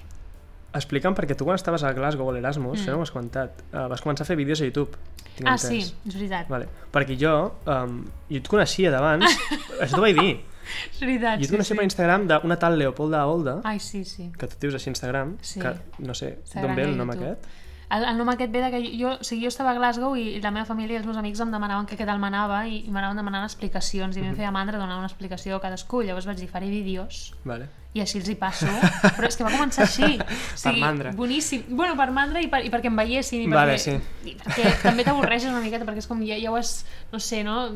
explica'm, 0.77 1.15
perquè 1.17 1.35
tu 1.35 1.43
quan 1.47 1.55
estaves 1.57 1.83
a 1.83 1.91
Glasgow, 1.95 2.29
a 2.29 2.33
l'Erasmus, 2.35 2.83
mm. 2.83 2.91
no 2.91 2.99
ho 2.99 3.05
has 3.07 3.11
comentat, 3.11 3.63
uh, 3.73 3.87
vas 3.91 4.03
començar 4.03 4.23
a 4.23 4.29
fer 4.29 4.37
vídeos 4.39 4.61
a 4.61 4.67
YouTube. 4.67 4.95
tinc 5.37 5.47
Ah, 5.47 5.55
entès. 5.55 5.67
sí, 5.67 5.79
és 6.07 6.15
veritat. 6.15 6.47
Vale. 6.49 6.67
Perquè 6.93 7.17
jo, 7.19 7.33
um, 7.65 7.97
jo 8.29 8.37
et 8.39 8.47
coneixia 8.47 8.91
d'abans, 8.91 9.25
això 9.81 9.95
t'ho 9.95 10.01
vaig 10.05 10.15
dir, 10.19 10.37
És 10.93 10.99
veritat, 10.99 11.37
jo 11.39 11.45
et 11.45 11.49
sí, 11.49 11.53
coneixia 11.55 11.73
sí. 11.75 11.79
per 11.79 11.87
Instagram 11.89 12.27
d'una 12.31 12.57
tal 12.61 12.77
Leopolda 12.79 13.25
Olda, 13.27 13.59
Ai, 13.63 13.79
sí, 13.79 14.03
sí. 14.05 14.31
que 14.37 14.47
tu 14.51 14.59
dius 14.65 14.75
així 14.79 14.89
a 14.89 14.95
Instagram, 14.95 15.37
Sí. 15.41 15.59
que 15.61 15.75
no 15.99 16.13
sé 16.17 16.37
d'on 16.55 16.75
ve 16.75 16.83
a 16.83 16.91
el 16.91 16.97
nom 16.97 17.09
aquest. 17.15 17.47
El, 17.89 18.03
el 18.03 18.17
nom 18.19 18.27
aquest 18.33 18.51
ve 18.51 18.61
de 18.61 18.69
que 18.71 18.81
jo, 18.99 19.13
o 19.15 19.23
sigui, 19.23 19.45
jo 19.45 19.51
estava 19.53 19.71
a 19.71 19.77
Glasgow 19.77 20.17
i 20.19 20.41
la 20.43 20.51
meva 20.51 20.65
família 20.67 20.97
i 20.97 20.99
els 20.99 21.07
meus 21.07 21.17
amics 21.19 21.39
em 21.43 21.53
demanaven 21.53 21.87
què 21.87 21.97
tal 22.03 22.19
m'anava 22.19 22.65
i, 22.67 22.81
i 22.83 22.91
m'anaven 22.91 23.21
demanant 23.21 23.45
explicacions 23.47 24.17
i 24.17 24.19
a 24.19 24.25
mi 24.25 24.31
em 24.33 24.35
feia 24.35 24.51
mandra 24.51 24.79
donar 24.81 24.97
una 24.99 25.07
explicació 25.07 25.55
a 25.55 25.63
cadascú. 25.63 26.01
Llavors 26.03 26.27
vaig 26.27 26.41
dir, 26.41 26.49
faré 26.51 26.67
vídeos 26.67 27.31
Vale. 27.47 27.69
i 27.95 28.03
així 28.03 28.19
els 28.19 28.27
hi 28.27 28.35
passo. 28.39 28.67
Però 29.17 29.29
és 29.29 29.39
que 29.39 29.47
va 29.47 29.53
començar 29.55 29.85
així. 29.87 30.17
O 30.19 30.59
sigui, 30.59 30.83
mandra. 30.83 31.13
Boníssim. 31.15 31.63
Bueno, 31.69 31.95
per 31.99 32.09
mandra 32.11 32.43
i, 32.43 32.51
per, 32.51 32.65
i 32.67 32.73
perquè 32.73 32.91
em 32.91 32.99
veiessin. 32.99 33.45
I 33.47 33.53
Vale, 33.55 33.77
perquè, 33.77 33.95
sí. 33.95 34.33
i 34.33 34.35
perquè 34.41 34.73
també 34.83 35.07
t'avorreixes 35.07 35.53
una 35.53 35.63
miqueta, 35.63 35.87
perquè 35.87 36.03
és 36.03 36.11
com 36.11 36.25
ja, 36.27 36.35
ja 36.41 36.51
ho 36.51 36.59
has... 36.59 36.81
No 37.13 37.23
sé, 37.23 37.39
no? 37.47 37.69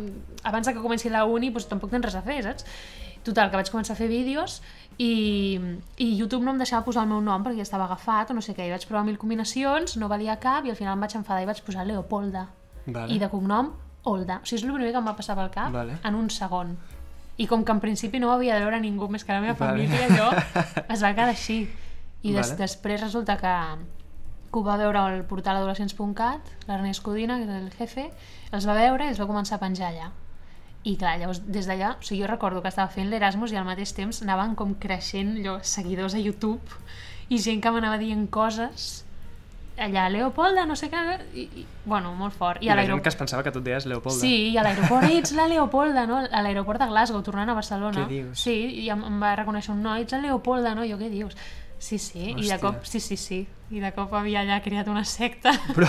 Abans 0.43 0.67
que 0.67 0.83
comenci 0.83 1.13
la 1.13 1.23
uni, 1.23 1.53
doncs 1.55 1.71
tampoc 1.71 1.95
tens 1.95 2.09
res 2.09 2.19
a 2.19 2.25
fer, 2.25 2.41
saps? 2.49 2.67
Total, 3.23 3.51
que 3.51 3.59
vaig 3.59 3.69
començar 3.69 3.93
a 3.93 3.99
fer 3.99 4.09
vídeos 4.09 4.59
i, 5.01 5.57
i 5.97 6.07
YouTube 6.13 6.45
no 6.45 6.53
em 6.53 6.59
deixava 6.61 6.85
posar 6.85 7.07
el 7.07 7.09
meu 7.09 7.21
nom 7.25 7.41
perquè 7.45 7.63
estava 7.63 7.87
agafat 7.87 8.29
o 8.31 8.35
no 8.37 8.43
sé 8.45 8.53
què. 8.53 8.67
I 8.67 8.73
vaig 8.73 8.85
provar 8.89 9.03
mil 9.07 9.17
combinacions, 9.21 9.95
no 9.97 10.09
valia 10.11 10.37
cap 10.41 10.67
i 10.67 10.73
al 10.73 10.77
final 10.77 10.93
em 10.97 11.05
vaig 11.05 11.15
enfadar 11.17 11.41
i 11.41 11.49
vaig 11.49 11.61
posar 11.65 11.87
Leopolda. 11.89 12.47
Vale. 12.85 13.07
I 13.13 13.17
de 13.21 13.29
cognom, 13.31 13.71
Olda. 14.11 14.39
O 14.41 14.45
sigui, 14.49 14.59
és 14.61 14.65
el 14.67 14.73
primer 14.75 14.91
que 14.93 15.01
em 15.01 15.09
va 15.09 15.15
passar 15.17 15.37
pel 15.37 15.49
cap 15.53 15.73
Vale. 15.73 15.97
en 16.05 16.17
un 16.17 16.29
segon. 16.33 16.75
I 17.41 17.47
com 17.49 17.63
que 17.65 17.73
en 17.73 17.81
principi 17.81 18.19
no 18.21 18.29
ho 18.29 18.35
havia 18.35 18.57
de 18.57 18.65
veure 18.65 18.81
ningú 18.81 19.07
més 19.09 19.25
que 19.25 19.33
la 19.33 19.41
meva 19.41 19.57
Vale. 19.57 19.87
família, 19.87 20.05
allò 20.09 20.29
es 20.93 21.01
va 21.01 21.13
quedar 21.15 21.31
així. 21.31 21.63
I 22.21 22.35
des, 22.35 22.51
Vale. 22.51 22.59
després 22.61 23.01
resulta 23.01 23.37
que, 23.41 23.53
que 24.51 24.59
ho 24.59 24.65
va 24.65 24.77
veure 24.77 25.01
al 25.01 25.23
portal 25.25 25.57
adolescents.cat, 25.63 26.53
l'Ernest 26.67 27.01
Codina, 27.01 27.39
que 27.41 27.49
és 27.49 27.55
el 27.57 27.71
jefe, 27.77 28.11
els 28.51 28.69
va 28.69 28.77
veure 28.77 29.07
i 29.07 29.15
els 29.15 29.21
va 29.21 29.29
començar 29.29 29.57
a 29.57 29.63
penjar 29.65 29.89
allà. 29.89 30.11
I 30.83 30.95
clar, 30.97 31.19
llavors 31.21 31.43
des 31.45 31.67
d'allà, 31.69 31.91
o 31.99 32.01
sigui, 32.01 32.21
jo 32.23 32.27
recordo 32.27 32.61
que 32.63 32.71
estava 32.71 32.89
fent 32.89 33.09
l'Erasmus 33.11 33.51
i 33.53 33.57
al 33.59 33.65
mateix 33.67 33.91
temps 33.93 34.23
anaven 34.25 34.55
com 34.57 34.73
creixent 34.81 35.35
allò, 35.37 35.59
seguidors 35.61 36.15
a 36.17 36.19
YouTube 36.19 36.61
i 37.29 37.37
gent 37.37 37.61
que 37.61 37.69
m'anava 37.71 37.99
dient 38.01 38.25
coses 38.33 39.03
allà, 39.81 40.07
Leopolda, 40.09 40.65
no 40.69 40.75
sé 40.75 40.89
què, 40.91 40.99
i, 41.33 41.45
i 41.61 41.65
bueno, 41.85 42.11
molt 42.13 42.35
fort. 42.37 42.59
I, 42.61 42.67
I 42.67 42.69
a 42.69 42.75
la 42.75 42.83
gent 42.85 42.99
que 43.01 43.09
es 43.09 43.15
pensava 43.17 43.41
que 43.41 43.53
tu 43.53 43.61
et 43.63 43.65
deies 43.65 43.85
Leopolda. 43.89 44.19
Sí, 44.19 44.51
i 44.51 44.57
a 44.57 44.65
l'aeroport, 44.65 45.07
"Ei, 45.07 45.17
ets 45.17 45.31
la 45.33 45.47
Leopolda, 45.49 46.03
no? 46.05 46.17
A 46.21 46.41
l'aeroport 46.43 46.77
de 46.81 46.85
Glasgow, 46.91 47.23
tornant 47.25 47.49
a 47.49 47.55
Barcelona. 47.57 48.03
Què 48.03 48.09
dius? 48.09 48.43
Sí, 48.43 48.53
i 48.83 48.89
em, 48.93 49.01
em 49.07 49.17
va 49.23 49.31
reconèixer 49.39 49.73
un 49.73 49.81
noi, 49.81 50.01
ets 50.03 50.13
la 50.13 50.19
Leopolda, 50.27 50.75
no? 50.75 50.85
Jo, 50.85 50.99
què 50.99 51.09
dius? 51.09 51.37
Sí, 51.79 51.97
sí, 51.97 52.19
i 52.29 52.35
Hòstia. 52.35 52.57
de 52.57 52.59
cop, 52.61 52.83
sí, 52.85 52.99
sí, 52.99 53.17
sí, 53.17 53.39
i 53.71 53.79
de 53.81 53.89
cop 53.95 54.13
havia 54.13 54.41
allà 54.43 54.59
creat 54.61 54.87
una 54.91 55.01
secta. 55.05 55.55
Però, 55.73 55.87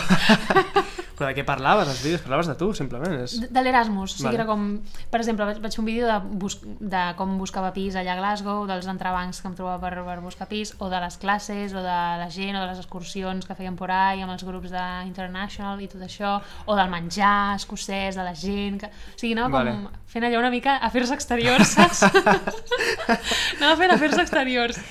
però 1.22 1.30
de 1.30 1.38
què 1.38 1.44
parlaves 1.46 1.86
als 1.86 2.00
vídeos? 2.02 2.22
Parlaves 2.24 2.48
de 2.50 2.56
tu, 2.58 2.72
simplement. 2.74 3.14
És... 3.22 3.36
De, 3.38 3.48
de 3.54 3.62
l'Erasmus, 3.62 4.16
o 4.16 4.18
sigui, 4.18 4.26
Vale. 4.32 4.40
era 4.40 4.46
com... 4.48 4.64
Per 5.12 5.20
exemple, 5.20 5.46
vaig, 5.46 5.60
vaig 5.62 5.76
fer 5.76 5.82
un 5.82 5.86
vídeo 5.88 6.08
de, 6.08 6.16
bus, 6.42 6.56
de 6.64 7.02
com 7.18 7.36
buscava 7.38 7.70
pis 7.76 7.94
allà 7.98 8.16
a 8.16 8.18
Glasgow, 8.18 8.64
dels 8.66 8.88
entrebancs 8.90 9.38
que 9.42 9.50
em 9.50 9.54
trobava 9.58 9.78
per, 9.84 10.02
per 10.08 10.18
buscar 10.24 10.48
pis, 10.50 10.74
o 10.82 10.90
de 10.90 11.02
les 11.04 11.18
classes, 11.22 11.76
o 11.76 11.84
de 11.84 11.98
la 12.22 12.26
gent, 12.34 12.58
o 12.58 12.64
de 12.64 12.72
les 12.72 12.82
excursions 12.82 13.46
que 13.46 13.56
feien 13.58 13.78
por 13.78 13.94
ahí 13.94 14.24
amb 14.24 14.34
els 14.34 14.42
grups 14.48 14.74
d'International 14.74 15.80
i 15.84 15.88
tot 15.92 16.02
això, 16.08 16.34
o 16.66 16.78
del 16.78 16.90
menjar 16.90 17.54
escocès, 17.60 18.18
de 18.18 18.26
la 18.26 18.34
gent... 18.34 18.82
Que... 18.82 18.90
O 18.90 19.22
sigui, 19.22 19.36
anava 19.38 19.60
Vale. 19.60 19.76
com 19.78 20.02
fent 20.16 20.26
allò 20.26 20.42
una 20.42 20.50
mica 20.52 20.80
afers 20.82 21.14
exteriors, 21.14 21.76
saps? 21.78 22.02
anava 23.60 23.78
fent 23.78 23.94
afers 23.94 24.18
exteriors. 24.26 24.82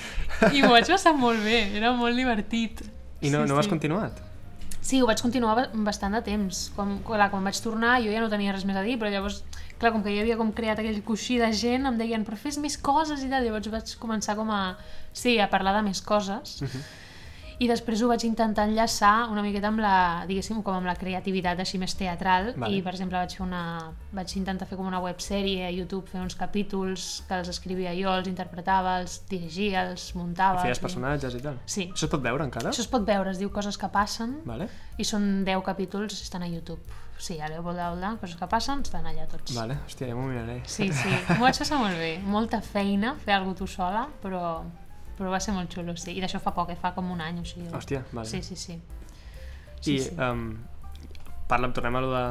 I 0.51 0.63
m'ho 0.63 0.71
vaig 0.73 0.87
passar 0.89 1.13
molt 1.17 1.43
bé, 1.43 1.65
era 1.77 1.91
molt 1.97 2.15
divertit. 2.17 2.85
I 3.21 3.29
no, 3.29 3.43
Sí, 3.43 3.49
no 3.51 3.57
ho 3.57 3.59
has 3.61 3.67
sí. 3.67 3.75
continuat? 3.75 4.30
Sí, 4.81 4.99
ho 5.01 5.05
vaig 5.05 5.21
continuar 5.21 5.55
ba- 5.55 5.69
bastant 5.85 6.15
de 6.17 6.21
temps. 6.25 6.71
Quan, 6.75 6.95
clar, 7.05 7.29
quan 7.29 7.43
vaig 7.45 7.59
tornar 7.61 7.99
jo 8.01 8.11
ja 8.11 8.19
no 8.23 8.29
tenia 8.29 8.51
res 8.55 8.65
més 8.65 8.75
a 8.75 8.81
dir, 8.83 8.97
però 8.97 9.11
llavors, 9.13 9.43
clar, 9.79 9.91
com 9.93 10.01
que 10.03 10.13
jo 10.15 10.21
havia 10.23 10.37
com 10.39 10.49
creat 10.57 10.79
aquell 10.81 11.03
coixí 11.05 11.37
de 11.37 11.51
gent, 11.53 11.85
em 11.85 11.97
deien, 11.99 12.25
però 12.25 12.35
fes 12.37 12.57
més 12.57 12.77
coses 12.81 13.21
i 13.23 13.29
tal, 13.29 13.45
llavors 13.45 13.69
vaig 13.69 13.93
començar 14.01 14.35
com 14.35 14.49
a, 14.51 14.77
sí, 15.13 15.37
a 15.39 15.47
parlar 15.53 15.75
de 15.77 15.83
més 15.89 16.01
coses. 16.01 16.61
Mhm. 16.65 16.81
I 17.61 17.67
després 17.69 18.01
ho 18.01 18.07
vaig 18.09 18.23
intentar 18.25 18.63
enllaçar 18.65 19.27
una 19.29 19.43
miqueta 19.45 19.69
amb 19.69 19.83
la, 19.83 19.91
diguéssim, 20.25 20.63
com 20.65 20.73
amb 20.79 20.87
la 20.89 20.95
creativitat 20.97 21.59
així 21.61 21.77
més 21.77 21.93
teatral 21.93 22.55
Vale. 22.55 22.73
i, 22.73 22.79
per 22.81 22.95
exemple, 22.95 23.19
vaig 23.21 23.35
fer 23.37 23.43
una... 23.45 23.59
vaig 24.17 24.33
intentar 24.39 24.65
fer 24.65 24.79
com 24.79 24.87
una 24.89 24.97
websèrie 25.03 25.67
a 25.67 25.69
YouTube, 25.69 26.09
fer 26.09 26.23
uns 26.23 26.33
capítols 26.39 27.05
que 27.27 27.37
els 27.37 27.51
escrivia 27.53 27.93
jo, 27.93 28.09
els 28.17 28.27
interpretava, 28.31 28.95
els 29.03 29.19
dirigia, 29.29 29.83
els 29.91 30.07
muntava... 30.17 30.63
Feies 30.65 30.79
els- 30.79 30.83
personatges 30.87 31.37
i 31.37 31.43
tal? 31.45 31.59
Sí. 31.69 31.85
Això 31.93 32.09
es 32.09 32.13
pot 32.15 32.25
veure 32.25 32.47
encara? 32.49 32.73
Això 32.73 32.81
es 32.81 32.89
pot 32.89 33.05
veure, 33.05 33.29
es 33.29 33.37
diu 33.37 33.53
Coses 33.53 33.77
que 33.77 33.91
passen 33.93 34.39
Vale? 34.49 34.65
i 34.97 35.05
són 35.05 35.43
10 35.45 35.61
capítols, 35.69 36.17
estan 36.25 36.41
a 36.41 36.49
YouTube. 36.49 36.81
Sí, 37.21 37.35
a 37.37 37.45
Leopolda 37.51 37.91
Olda, 37.93 38.15
coses 38.17 38.33
que 38.39 38.47
passen, 38.49 38.79
estan 38.81 39.05
allà 39.05 39.27
tots. 39.29 39.53
Vale, 39.53 39.75
hòstia, 39.85 40.07
ja 40.09 40.15
m'ho 40.17 40.23
miraré. 40.25 40.55
Sí, 40.65 40.87
sí, 40.89 41.11
m'ho 41.35 41.43
vaig 41.45 41.59
passar 41.61 41.77
molt 41.77 41.93
bé. 42.01 42.15
Molta 42.25 42.63
feina 42.65 43.11
fer 43.21 43.35
alguna 43.35 43.53
tu 43.59 43.67
sola, 43.69 44.07
però, 44.23 44.63
però 45.17 45.29
va 45.29 45.39
ser 45.39 45.53
molt 45.53 45.73
xulo, 45.73 45.95
sí. 45.97 46.15
I 46.17 46.21
d'això 46.23 46.39
fa 46.39 46.53
poc, 46.55 46.69
eh? 46.71 46.77
fa 46.79 46.93
com 46.95 47.11
un 47.11 47.21
any 47.21 47.39
o 47.41 47.45
sigui. 47.45 47.67
Hòstia, 47.71 48.03
vale. 48.11 48.27
Sí, 48.27 48.41
sí, 48.41 48.55
sí. 48.55 48.73
I 48.73 49.83
Sí, 49.83 49.99
sí. 49.99 50.15
Um, 50.21 50.57
parla'm, 51.49 51.73
tornem 51.73 51.95
a 51.95 52.01
lo 52.01 52.11
de 52.13 52.25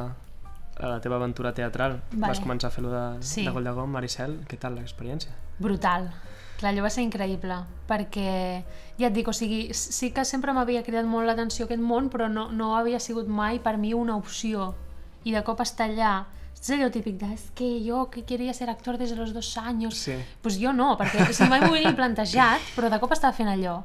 a 0.81 0.87
la 0.87 0.99
teva 1.01 1.15
aventura 1.17 1.53
teatral. 1.53 2.01
Vale. 2.11 2.31
Vas 2.31 2.39
començar 2.41 2.67
a 2.67 2.71
fer 2.71 2.83
lo 2.83 2.91
de, 2.91 3.21
Sí. 3.23 3.43
de 3.45 3.51
Gol 3.51 3.63
de 3.63 3.71
Gom, 3.71 3.89
Maricel. 3.91 4.39
Què 4.47 4.57
tal 4.57 4.75
l'experiència? 4.75 5.31
Brutal. 5.59 6.11
Clar, 6.57 6.71
allò 6.73 6.83
va 6.85 6.89
ser 6.89 7.03
increïble, 7.03 7.55
perquè, 7.87 8.63
ja 8.97 9.07
et 9.07 9.13
dic, 9.13 9.27
o 9.27 9.33
sigui, 9.33 9.73
sí 9.73 10.11
que 10.13 10.23
sempre 10.25 10.53
m'havia 10.53 10.83
cridat 10.83 11.05
molt 11.05 11.25
l'atenció 11.25 11.65
aquest 11.65 11.81
món, 11.81 12.09
però 12.09 12.29
no, 12.29 12.51
no 12.51 12.75
havia 12.77 12.99
sigut 12.99 13.27
mai 13.27 13.59
per 13.59 13.77
mi 13.77 13.93
una 13.93 14.15
opció. 14.15 14.75
I 15.23 15.33
de 15.33 15.43
cop 15.43 15.61
estar 15.61 15.89
allà, 15.89 16.25
és 16.61 16.69
allò 16.75 16.91
típic 16.93 17.17
de, 17.17 17.31
és 17.33 17.47
que 17.57 17.67
jo 17.81 18.03
que 18.13 18.21
quería 18.21 18.53
ser 18.53 18.69
actor 18.69 18.99
des 19.01 19.09
de 19.09 19.17
los 19.17 19.33
dos 19.33 19.49
anys. 19.57 19.97
Sí. 20.05 20.13
Pues 20.43 20.59
jo 20.61 20.73
no, 20.73 20.93
perquè 20.99 21.25
sigui, 21.33 21.49
mai 21.49 21.63
m'ho 21.63 21.73
havia 21.73 21.95
plantejat, 21.97 22.61
però 22.75 22.91
de 22.93 22.99
cop 23.01 23.15
estava 23.15 23.33
fent 23.33 23.49
allò. 23.49 23.79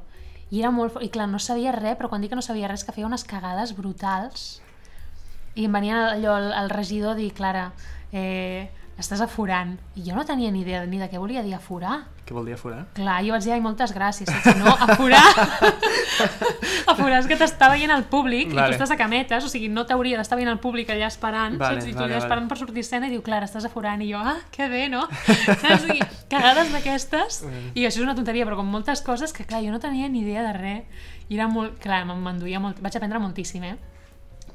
I 0.52 0.60
era 0.60 0.70
molt... 0.70 1.00
I 1.02 1.08
clar, 1.10 1.26
no 1.30 1.40
sabia 1.40 1.72
res, 1.74 1.96
però 1.96 2.10
quan 2.12 2.20
dic 2.20 2.30
que 2.34 2.38
no 2.38 2.44
sabia 2.44 2.68
res, 2.68 2.84
que 2.84 2.92
feia 2.92 3.08
unes 3.08 3.24
cagades 3.24 3.72
brutals. 3.78 4.60
I 5.56 5.64
em 5.66 5.72
venia 5.72 6.02
allò 6.12 6.36
el, 6.36 6.50
el 6.52 6.68
regidor 6.70 7.16
a 7.16 7.18
dir, 7.18 7.32
Clara, 7.34 7.70
eh, 8.12 8.68
estàs 8.98 9.20
aforant. 9.20 9.74
I 9.94 10.06
jo 10.08 10.14
no 10.16 10.24
tenia 10.24 10.50
ni 10.50 10.62
idea 10.64 10.84
ni 10.88 10.98
de 10.98 11.08
què 11.10 11.18
volia 11.20 11.42
dir 11.44 11.52
aforar. 11.54 12.04
Què 12.26 12.34
vol 12.34 12.46
dir 12.48 12.54
aforar? 12.56 12.86
Clar, 12.96 13.18
jo 13.26 13.34
vaig 13.36 13.44
dir, 13.44 13.52
ai, 13.54 13.60
moltes 13.62 13.92
gràcies, 13.94 14.26
saps? 14.30 14.56
No, 14.58 14.72
aforar... 14.72 15.20
aforar 16.90 17.18
és 17.20 17.26
que 17.30 17.36
t'està 17.38 17.68
veient 17.72 17.92
el 17.94 18.04
públic 18.10 18.50
i 18.50 18.56
Vale. 18.56 18.72
tu 18.72 18.78
estàs 18.78 18.92
a 18.94 18.98
cametes, 18.98 19.44
o 19.46 19.50
sigui, 19.52 19.68
no 19.72 19.84
t'hauria 19.86 20.18
d'estar 20.20 20.38
veient 20.38 20.50
el 20.52 20.58
públic 20.62 20.90
allà 20.94 21.08
esperant, 21.10 21.56
Vale, 21.60 21.80
saps? 21.80 21.90
I 21.90 21.92
tu 21.94 21.98
vale, 22.00 22.06
allà 22.08 22.16
vale. 22.18 22.24
esperant 22.24 22.48
per 22.50 22.58
sortir 22.60 22.84
escena 22.84 23.08
i 23.10 23.14
diu, 23.14 23.22
Clara, 23.26 23.46
estàs 23.48 23.66
aforant. 23.68 24.02
I 24.02 24.10
jo, 24.12 24.20
ah, 24.22 24.36
que 24.54 24.68
bé, 24.72 24.86
no? 24.92 25.04
Saps? 25.62 25.84
Sigui, 25.86 26.00
cagades 26.32 26.72
d'aquestes, 26.74 27.42
i 27.74 27.84
això 27.86 28.00
és 28.00 28.04
una 28.06 28.16
tonteria, 28.18 28.46
però 28.48 28.58
com 28.60 28.70
moltes 28.70 29.02
coses 29.06 29.34
que, 29.36 29.44
clar, 29.48 29.62
jo 29.66 29.74
no 29.74 29.82
tenia 29.82 30.08
ni 30.08 30.24
idea 30.24 30.42
de 30.46 30.54
res. 30.56 31.04
I 31.28 31.36
era 31.40 31.48
molt... 31.50 31.76
Clar, 31.82 32.04
me'n- 32.08 32.22
m'enduia 32.22 32.60
molt... 32.62 32.78
Vaig 32.82 32.96
aprendre 32.96 33.18
moltíssim, 33.22 33.64
eh? 33.66 33.76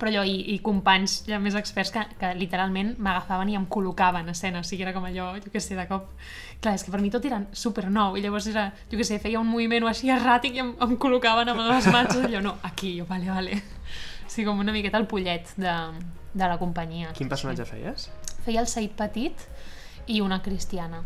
Però 0.01 0.09
allò, 0.09 0.23
i, 0.25 0.55
i 0.55 0.59
companys 0.65 1.19
ja 1.27 1.37
més 1.41 1.53
experts 1.57 1.91
que, 1.93 2.01
que 2.17 2.31
literalment 2.39 2.95
m'agafaven 2.97 3.51
i 3.53 3.57
em 3.59 3.67
col·locaven 3.69 4.31
a 4.31 4.33
escena, 4.33 4.63
o 4.63 4.65
sigui, 4.65 4.81
era 4.87 4.95
com 4.95 5.05
allò, 5.05 5.27
jo 5.43 5.53
què 5.53 5.61
sé, 5.61 5.77
de 5.77 5.85
cop... 5.89 6.09
Clar, 6.61 6.73
és 6.77 6.85
que 6.85 6.93
per 6.93 7.01
mi 7.01 7.11
tot 7.13 7.25
era 7.25 7.39
super 7.57 7.87
nou, 7.93 8.17
i 8.17 8.23
llavors 8.25 8.47
era, 8.49 8.67
jo 8.89 8.97
què 8.97 9.05
sé, 9.05 9.19
feia 9.21 9.39
un 9.41 9.49
moviment 9.49 9.85
o 9.85 9.91
així 9.91 10.09
erràtic 10.13 10.57
i 10.57 10.63
em, 10.65 10.73
em 10.81 10.97
col·locaven 11.01 11.53
amb 11.53 11.61
les 11.69 11.89
mans, 11.93 12.17
allò, 12.17 12.41
no, 12.45 12.55
aquí, 12.65 12.95
jo, 12.97 13.05
vale, 13.09 13.29
vale. 13.29 13.61
O 14.25 14.29
sigui, 14.33 14.47
com 14.49 14.65
una 14.65 14.73
miqueta 14.73 14.97
el 14.97 15.05
pollet 15.11 15.53
de, 15.61 15.77
de 16.33 16.49
la 16.49 16.57
companyia. 16.57 17.13
Quin 17.17 17.29
personatge 17.29 17.69
feies? 17.69 18.09
Feia 18.45 18.65
el 18.65 18.69
Said 18.71 18.97
Petit 18.97 19.45
i 20.09 20.21
una 20.25 20.41
cristiana. 20.41 21.03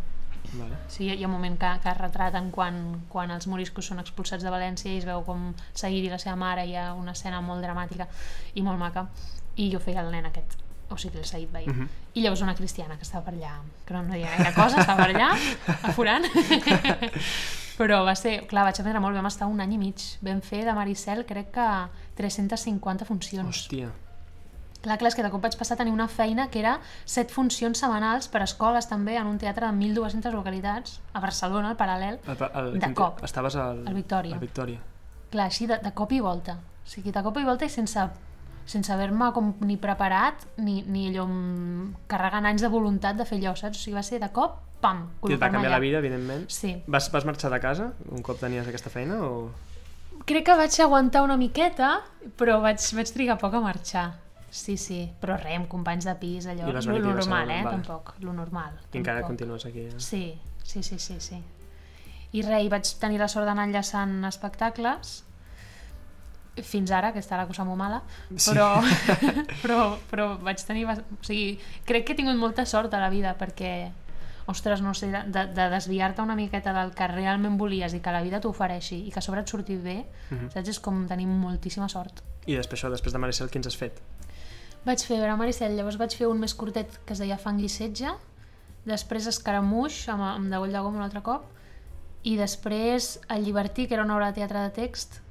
Vale. 0.60 0.78
Sí, 0.88 1.08
hi 1.10 1.24
ha 1.24 1.28
un 1.28 1.34
moment 1.34 1.58
que, 1.60 1.72
que 1.84 1.94
retraten 1.98 2.52
quan, 2.52 2.82
quan 3.12 3.32
els 3.36 3.48
moriscos 3.52 3.90
són 3.92 4.02
expulsats 4.04 4.44
de 4.44 4.54
València 4.54 4.92
i 4.92 5.00
es 5.00 5.08
veu 5.08 5.24
com 5.28 5.50
Saïd 5.74 6.06
i 6.06 6.12
la 6.12 6.20
seva 6.22 6.36
mare, 6.40 6.66
hi 6.66 6.76
ha 6.80 6.94
una 6.98 7.16
escena 7.18 7.42
molt 7.46 7.66
dramàtica 7.66 8.08
i 8.56 8.64
molt 8.66 8.80
maca, 8.80 9.08
i 9.56 9.70
jo 9.72 9.82
feia 9.84 10.04
el 10.04 10.12
nen 10.14 10.30
aquest, 10.30 10.58
o 10.90 10.98
sigui, 11.02 11.20
el 11.20 11.28
Saïd 11.28 11.52
veí. 11.52 11.68
Mhm. 11.68 11.90
I 12.16 12.24
llavors 12.24 12.42
una 12.46 12.56
cristiana 12.56 12.98
que 12.98 13.04
estava 13.04 13.26
per 13.26 13.36
allà, 13.36 13.60
que 13.86 13.94
no, 13.94 14.04
no 14.04 14.14
deia 14.14 14.32
gaire 14.38 14.54
cosa, 14.54 14.82
estava 14.82 15.06
per 15.06 15.16
allà, 15.16 15.34
aforant. 15.92 16.26
Però 17.76 18.06
va 18.08 18.16
ser, 18.16 18.46
clar, 18.48 18.64
vaig 18.64 18.78
aprendre 18.80 19.02
molt, 19.04 19.18
vam 19.18 19.28
estar 19.28 19.50
un 19.52 19.60
any 19.60 19.74
i 19.76 19.78
mig. 19.78 20.04
Vam 20.24 20.40
fer 20.42 20.64
de 20.64 20.74
Maricel, 20.78 21.26
crec 21.28 21.52
que 21.58 21.68
350 22.16 23.04
funcions. 23.04 23.66
Hòstia. 23.66 23.92
Clar, 24.86 25.00
clar, 25.02 25.10
és 25.10 25.16
que 25.18 25.24
de 25.26 25.32
cop 25.34 25.42
vaig 25.42 25.56
passar 25.58 25.74
a 25.74 25.80
tenir 25.80 25.90
una 25.96 26.06
feina 26.06 26.46
que 26.54 26.60
era 26.62 26.76
set 27.10 27.32
funcions 27.34 27.80
setmanals 27.82 28.28
per 28.30 28.44
escoles 28.46 28.86
també, 28.86 29.16
en 29.18 29.26
un 29.26 29.40
teatre 29.42 29.66
de 29.66 29.74
1.200 29.74 30.36
localitats, 30.36 31.00
a 31.10 31.24
Barcelona, 31.24 31.72
al 31.74 31.78
Paral·lel. 31.80 32.20
El, 32.22 32.44
el, 32.46 32.68
De 32.84 32.92
cop. 32.94 33.24
Estaves 33.26 33.56
al... 33.58 33.82
Al 33.90 33.96
Victòria. 33.98 34.36
Al 34.38 34.44
Victòria. 34.44 34.84
Clar, 35.34 35.48
així 35.50 35.66
de, 35.66 35.80
de 35.82 35.92
cop 35.98 36.14
i 36.14 36.20
volta. 36.22 36.60
O 36.86 36.92
sigui, 36.92 37.10
de 37.16 37.24
cop 37.26 37.40
i 37.42 37.46
volta 37.48 37.66
i 37.66 37.72
sense, 37.74 38.04
sense 38.70 38.94
haver-me 38.94 39.32
com 39.34 39.56
ni 39.66 39.80
preparat 39.82 40.46
ni, 40.62 40.84
ni 40.86 41.08
allò 41.10 41.26
carregant 42.12 42.46
anys 42.46 42.62
de 42.62 42.70
voluntat 42.70 43.18
de 43.18 43.26
fer 43.26 43.40
allò, 43.42 43.56
saps? 43.58 43.80
O 43.80 43.88
sigui, 43.88 43.96
va 43.98 44.04
ser 44.06 44.20
de 44.22 44.30
cop, 44.36 44.60
pam, 44.84 45.00
I 45.02 45.08
et 45.08 45.10
va 45.10 45.24
col·locar-me 45.24 45.56
canviar 45.56 45.72
allà. 45.72 45.80
la 45.80 45.82
vida, 45.82 46.04
evidentment. 46.04 46.46
Sí. 46.54 46.76
Vas, 46.86 47.10
vas 47.10 47.26
marxar 47.26 47.50
de 47.50 47.60
casa 47.64 47.90
un 48.12 48.22
cop 48.22 48.38
tenies 48.38 48.70
aquesta 48.70 48.94
feina 48.94 49.18
o... 49.26 49.32
Crec 50.30 50.46
que 50.46 50.60
vaig 50.62 50.78
aguantar 50.82 51.26
una 51.26 51.40
miqueta, 51.42 51.90
però 52.38 52.60
vaig, 52.62 52.86
vaig 52.98 53.10
trigar 53.18 53.40
poc 53.42 53.58
a 53.58 53.64
marxar. 53.66 54.06
Sí, 54.56 54.78
sí, 54.80 55.02
però 55.20 55.36
res, 55.42 55.58
amb 55.60 55.68
companys 55.68 56.06
de 56.08 56.14
pis, 56.16 56.46
allò, 56.48 56.70
I 56.70 56.74
vas 56.78 56.86
lo 56.88 56.96
normal, 57.04 57.50
eh, 57.52 57.58
vale. 57.66 57.76
tampoc, 57.76 58.14
lo 58.24 58.32
normal. 58.34 58.78
I 58.94 58.98
encara 59.02 59.20
tampoc. 59.20 59.34
continues 59.34 59.66
aquí. 59.68 59.82
Eh? 59.90 60.00
Sí, 60.00 60.40
sí, 60.64 60.82
sí, 60.84 60.98
sí, 61.00 61.18
sí. 61.20 61.42
I 62.32 62.42
res, 62.46 62.64
i 62.64 62.70
vaig 62.72 62.88
tenir 63.02 63.20
la 63.20 63.28
sort 63.28 63.46
d'anar 63.50 63.66
enllaçant 63.68 64.16
espectacles 64.30 65.24
fins 66.64 66.92
ara, 66.96 67.10
que 67.12 67.20
està 67.20 67.36
la 67.36 67.48
cosa 67.50 67.66
molt 67.68 67.78
mala, 67.82 67.98
Sí. 68.38 68.54
però, 68.54 68.70
però, 69.64 69.80
però 70.10 70.28
vaig 70.40 70.64
tenir... 70.64 70.86
O 70.88 70.96
sigui, 71.22 71.58
crec 71.86 72.06
que 72.08 72.14
he 72.16 72.20
tingut 72.22 72.40
molta 72.40 72.64
sort 72.66 72.94
a 72.96 73.02
la 73.04 73.10
vida 73.12 73.36
perquè, 73.38 73.92
ostres, 74.48 74.82
no 74.82 74.94
sé, 74.94 75.08
de, 75.12 75.46
de 75.48 75.70
desviar-te 75.70 76.22
una 76.22 76.36
miqueta 76.36 76.74
del 76.74 76.92
que 76.94 77.08
realment 77.08 77.58
volies 77.58 77.94
i 77.94 78.00
que 78.00 78.12
la 78.14 78.22
vida 78.22 78.40
t'ofereixi 78.40 79.00
i 79.08 79.12
que 79.12 79.20
a 79.20 79.22
sobre 79.26 79.42
et 79.42 79.48
surti 79.50 79.76
bé, 79.78 80.06
Mhm. 80.30 80.52
saps? 80.54 80.70
És 80.70 80.80
com 80.80 81.08
tenir 81.08 81.26
moltíssima 81.28 81.90
sort. 81.90 82.22
I 82.46 82.56
després 82.56 82.84
això, 82.84 82.90
després 82.92 83.14
de 83.14 83.20
Maricel, 83.20 83.50
quins 83.50 83.66
has 83.68 83.76
fet? 83.76 84.00
Vaig 84.86 85.00
fer 85.02 85.18
veure 85.18 85.36
Maricel, 85.36 85.76
llavors 85.76 85.98
vaig 85.98 86.14
fer 86.16 86.28
un 86.28 86.40
més 86.40 86.54
curtet 86.54 87.00
que 87.06 87.14
es 87.14 87.20
deia 87.20 87.38
Fang 87.40 87.60
i 87.60 87.68
Setge, 87.70 88.12
després 88.86 89.26
Escaramuix, 89.26 90.08
amb, 90.10 90.22
amb 90.22 90.52
Degoll 90.52 90.72
de 90.72 90.80
Gom 90.80 90.96
un 90.96 91.02
altre 91.02 91.24
cop, 91.24 91.46
i 92.22 92.36
després 92.38 93.20
El 93.30 93.46
Llibertí, 93.46 93.88
que 93.88 93.96
era 93.96 94.04
una 94.04 94.14
obra 94.16 94.28
de 94.28 94.34
teatre 94.34 94.60
de 94.60 94.70
text, 94.70 95.22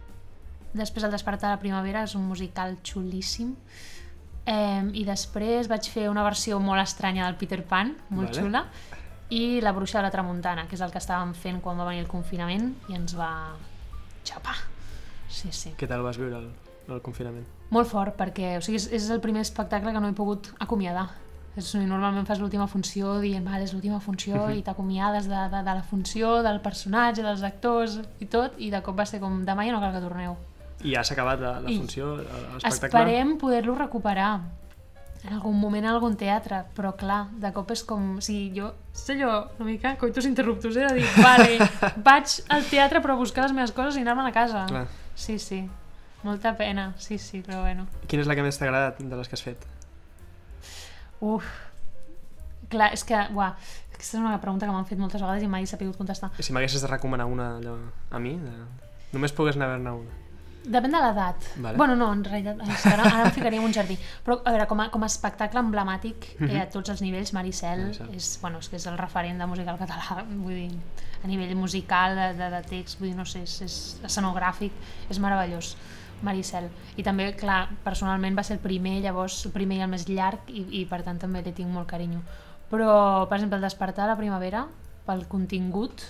després 0.72 1.04
El 1.04 1.12
Despertar 1.12 1.50
de 1.50 1.54
la 1.56 1.60
Primavera, 1.60 2.02
és 2.02 2.16
un 2.16 2.26
musical 2.26 2.76
xulíssim, 2.82 3.54
eh, 4.46 4.82
i 4.92 5.04
després 5.04 5.68
vaig 5.70 5.86
fer 5.88 6.08
una 6.10 6.24
versió 6.26 6.58
molt 6.60 6.82
estranya 6.82 7.26
del 7.26 7.36
Peter 7.36 7.62
Pan, 7.64 7.96
molt 8.10 8.30
Vale. 8.34 8.40
xula, 8.42 8.64
i 9.30 9.60
La 9.64 9.72
Bruixa 9.72 9.98
de 9.98 10.04
la 10.06 10.12
Tramuntana, 10.12 10.66
que 10.68 10.76
és 10.76 10.82
el 10.84 10.92
que 10.92 11.00
estàvem 11.00 11.32
fent 11.38 11.60
quan 11.64 11.78
va 11.80 11.88
venir 11.88 12.04
el 12.04 12.10
confinament 12.10 12.72
i 12.90 12.98
ens 12.98 13.16
va 13.16 13.30
xapar. 14.26 14.56
Sí, 15.28 15.50
sí. 15.50 15.74
Què 15.78 15.88
tal 15.90 16.04
vas 16.04 16.18
viure 16.20 16.38
el, 16.38 16.48
el 16.92 17.02
confinament? 17.04 17.46
Molt 17.74 17.88
fort, 17.90 18.14
perquè 18.18 18.56
o 18.58 18.64
sigui, 18.64 18.78
és, 18.78 18.88
és 18.92 19.10
el 19.10 19.22
primer 19.24 19.42
espectacle 19.42 19.92
que 19.92 20.02
no 20.02 20.10
he 20.10 20.16
pogut 20.16 20.52
acomiadar. 20.62 21.08
És, 21.54 21.68
normalment 21.78 22.26
fas 22.26 22.40
l'última 22.42 22.66
funció 22.66 23.20
dient, 23.22 23.44
vale, 23.46 23.62
és 23.66 23.72
l'última 23.74 24.00
funció 24.02 24.48
i 24.50 24.62
t'acomiades 24.66 25.28
de, 25.30 25.42
de, 25.52 25.60
de 25.62 25.76
la 25.78 25.84
funció, 25.86 26.40
del 26.42 26.58
personatge, 26.64 27.22
dels 27.22 27.44
actors 27.46 28.00
i 28.18 28.26
tot, 28.30 28.58
i 28.58 28.72
de 28.74 28.82
cop 28.82 28.98
va 28.98 29.06
ser 29.06 29.22
com, 29.22 29.44
demà 29.46 29.66
ja 29.66 29.76
no 29.76 29.82
cal 29.82 29.94
que 29.94 30.02
torneu. 30.02 30.34
I 30.82 30.96
ja 30.96 31.04
s'ha 31.06 31.14
acabat 31.14 31.40
la, 31.40 31.52
la 31.62 31.70
funció, 31.70 32.16
l'espectacle? 32.18 32.74
Esperem 32.74 33.36
poder-lo 33.40 33.76
recuperar 33.78 34.32
en 35.24 35.32
algun 35.32 35.56
moment 35.56 35.84
en 35.86 35.90
algun 35.94 36.16
teatre, 36.20 36.60
però 36.76 36.92
clar, 37.00 37.22
de 37.40 37.50
cop 37.56 37.70
és 37.72 37.82
com... 37.88 38.16
O 38.20 38.24
sigui, 38.24 38.50
jo, 38.58 38.68
és 38.92 39.04
allò, 39.14 39.38
una 39.56 39.68
mica 39.70 39.94
coitus 40.00 40.28
interruptus, 40.28 40.76
eh? 40.76 40.84
De 40.90 41.00
dir, 41.00 41.06
vale, 41.24 41.68
vaig 42.08 42.34
al 42.52 42.66
teatre 42.68 43.00
però 43.04 43.16
a 43.16 43.20
buscar 43.22 43.46
les 43.46 43.54
meves 43.56 43.72
coses 43.76 43.96
i 43.96 44.04
anar-me'n 44.04 44.28
a 44.28 44.34
casa. 44.36 44.66
Clar. 44.68 44.84
Sí, 45.16 45.38
sí. 45.40 45.62
Molta 46.24 46.54
pena, 46.56 46.90
sí, 47.00 47.16
sí, 47.20 47.40
però 47.44 47.62
bueno. 47.62 47.86
Quina 48.08 48.24
és 48.24 48.28
la 48.28 48.36
que 48.36 48.44
més 48.44 48.60
t'ha 48.60 48.68
agradat 48.68 49.00
de 49.00 49.20
les 49.20 49.30
que 49.30 49.38
has 49.38 49.44
fet? 49.44 49.64
Uf. 51.24 51.48
Clar, 52.72 52.90
és 52.96 53.04
que, 53.08 53.16
uah, 53.32 53.54
aquesta 53.94 54.18
és 54.18 54.20
una 54.20 54.36
pregunta 54.42 54.68
que 54.68 54.76
m'han 54.76 54.88
fet 54.88 55.00
moltes 55.00 55.24
vegades 55.24 55.44
i 55.44 55.48
mai 55.48 55.64
he 55.64 55.70
sabut 55.70 55.96
contestar. 55.96 56.32
I 56.36 56.44
si 56.44 56.52
m'haguessis 56.52 56.84
de 56.84 56.90
recomanar 56.90 57.28
una 57.30 57.54
allò, 57.56 57.78
a 58.12 58.20
mi, 58.20 58.36
de... 58.40 58.52
només 59.16 59.32
pogués 59.32 59.56
anar 59.56 59.72
a 59.78 59.96
una. 59.96 60.23
Depèn 60.64 60.94
de 60.94 61.00
l'edat. 61.00 61.46
Vale. 61.60 61.76
Bueno, 61.76 61.94
no, 61.96 62.06
en 62.14 62.22
realitat, 62.24 62.60
ara, 62.88 63.04
ara 63.04 63.24
em 63.26 63.32
ficaria 63.36 63.60
en 63.60 63.66
un 63.68 63.74
jardí. 63.76 63.98
Però, 64.24 64.38
a 64.40 64.52
veure, 64.54 64.64
com 64.70 64.80
a, 64.80 64.86
com 64.92 65.02
a 65.04 65.08
espectacle 65.10 65.60
emblemàtic 65.60 66.30
eh, 66.38 66.62
a 66.62 66.68
tots 66.72 66.92
els 66.94 67.02
nivells, 67.04 67.34
Maricel, 67.36 67.82
Maricel. 67.82 68.14
és, 68.16 68.30
bueno, 68.40 68.62
és 68.64 68.70
que 68.72 68.78
és 68.80 68.86
el 68.88 68.96
referent 68.96 69.42
de 69.42 69.48
musical 69.50 69.76
català, 69.80 70.22
vull 70.30 70.54
dir, 70.56 70.70
a 71.20 71.28
nivell 71.28 71.52
musical, 71.58 72.16
de, 72.16 72.30
de, 72.38 72.48
de 72.54 72.62
text, 72.70 72.96
vull 73.00 73.10
dir, 73.10 73.18
no 73.18 73.26
sé, 73.28 73.42
és, 73.44 73.58
és 73.66 73.76
escenogràfic, 74.08 74.80
és 75.10 75.20
meravellós. 75.20 75.74
Maricel. 76.24 76.70
I 76.96 77.02
també, 77.04 77.26
clar, 77.36 77.66
personalment 77.84 78.38
va 78.38 78.44
ser 78.46 78.54
el 78.56 78.62
primer, 78.62 78.94
llavors 79.04 79.34
el 79.44 79.52
primer 79.52 79.76
i 79.76 79.82
el 79.84 79.90
més 79.92 80.06
llarg 80.08 80.46
i, 80.48 80.62
i 80.80 80.84
per 80.88 81.02
tant 81.04 81.18
també 81.20 81.42
li 81.44 81.52
tinc 81.52 81.68
molt 81.68 81.90
carinyo. 81.90 82.22
Però, 82.70 82.94
per 83.28 83.36
exemple, 83.36 83.58
el 83.58 83.66
despertar 83.66 84.06
a 84.06 84.12
la 84.14 84.16
primavera, 84.16 84.62
pel 85.04 85.26
contingut, 85.28 86.06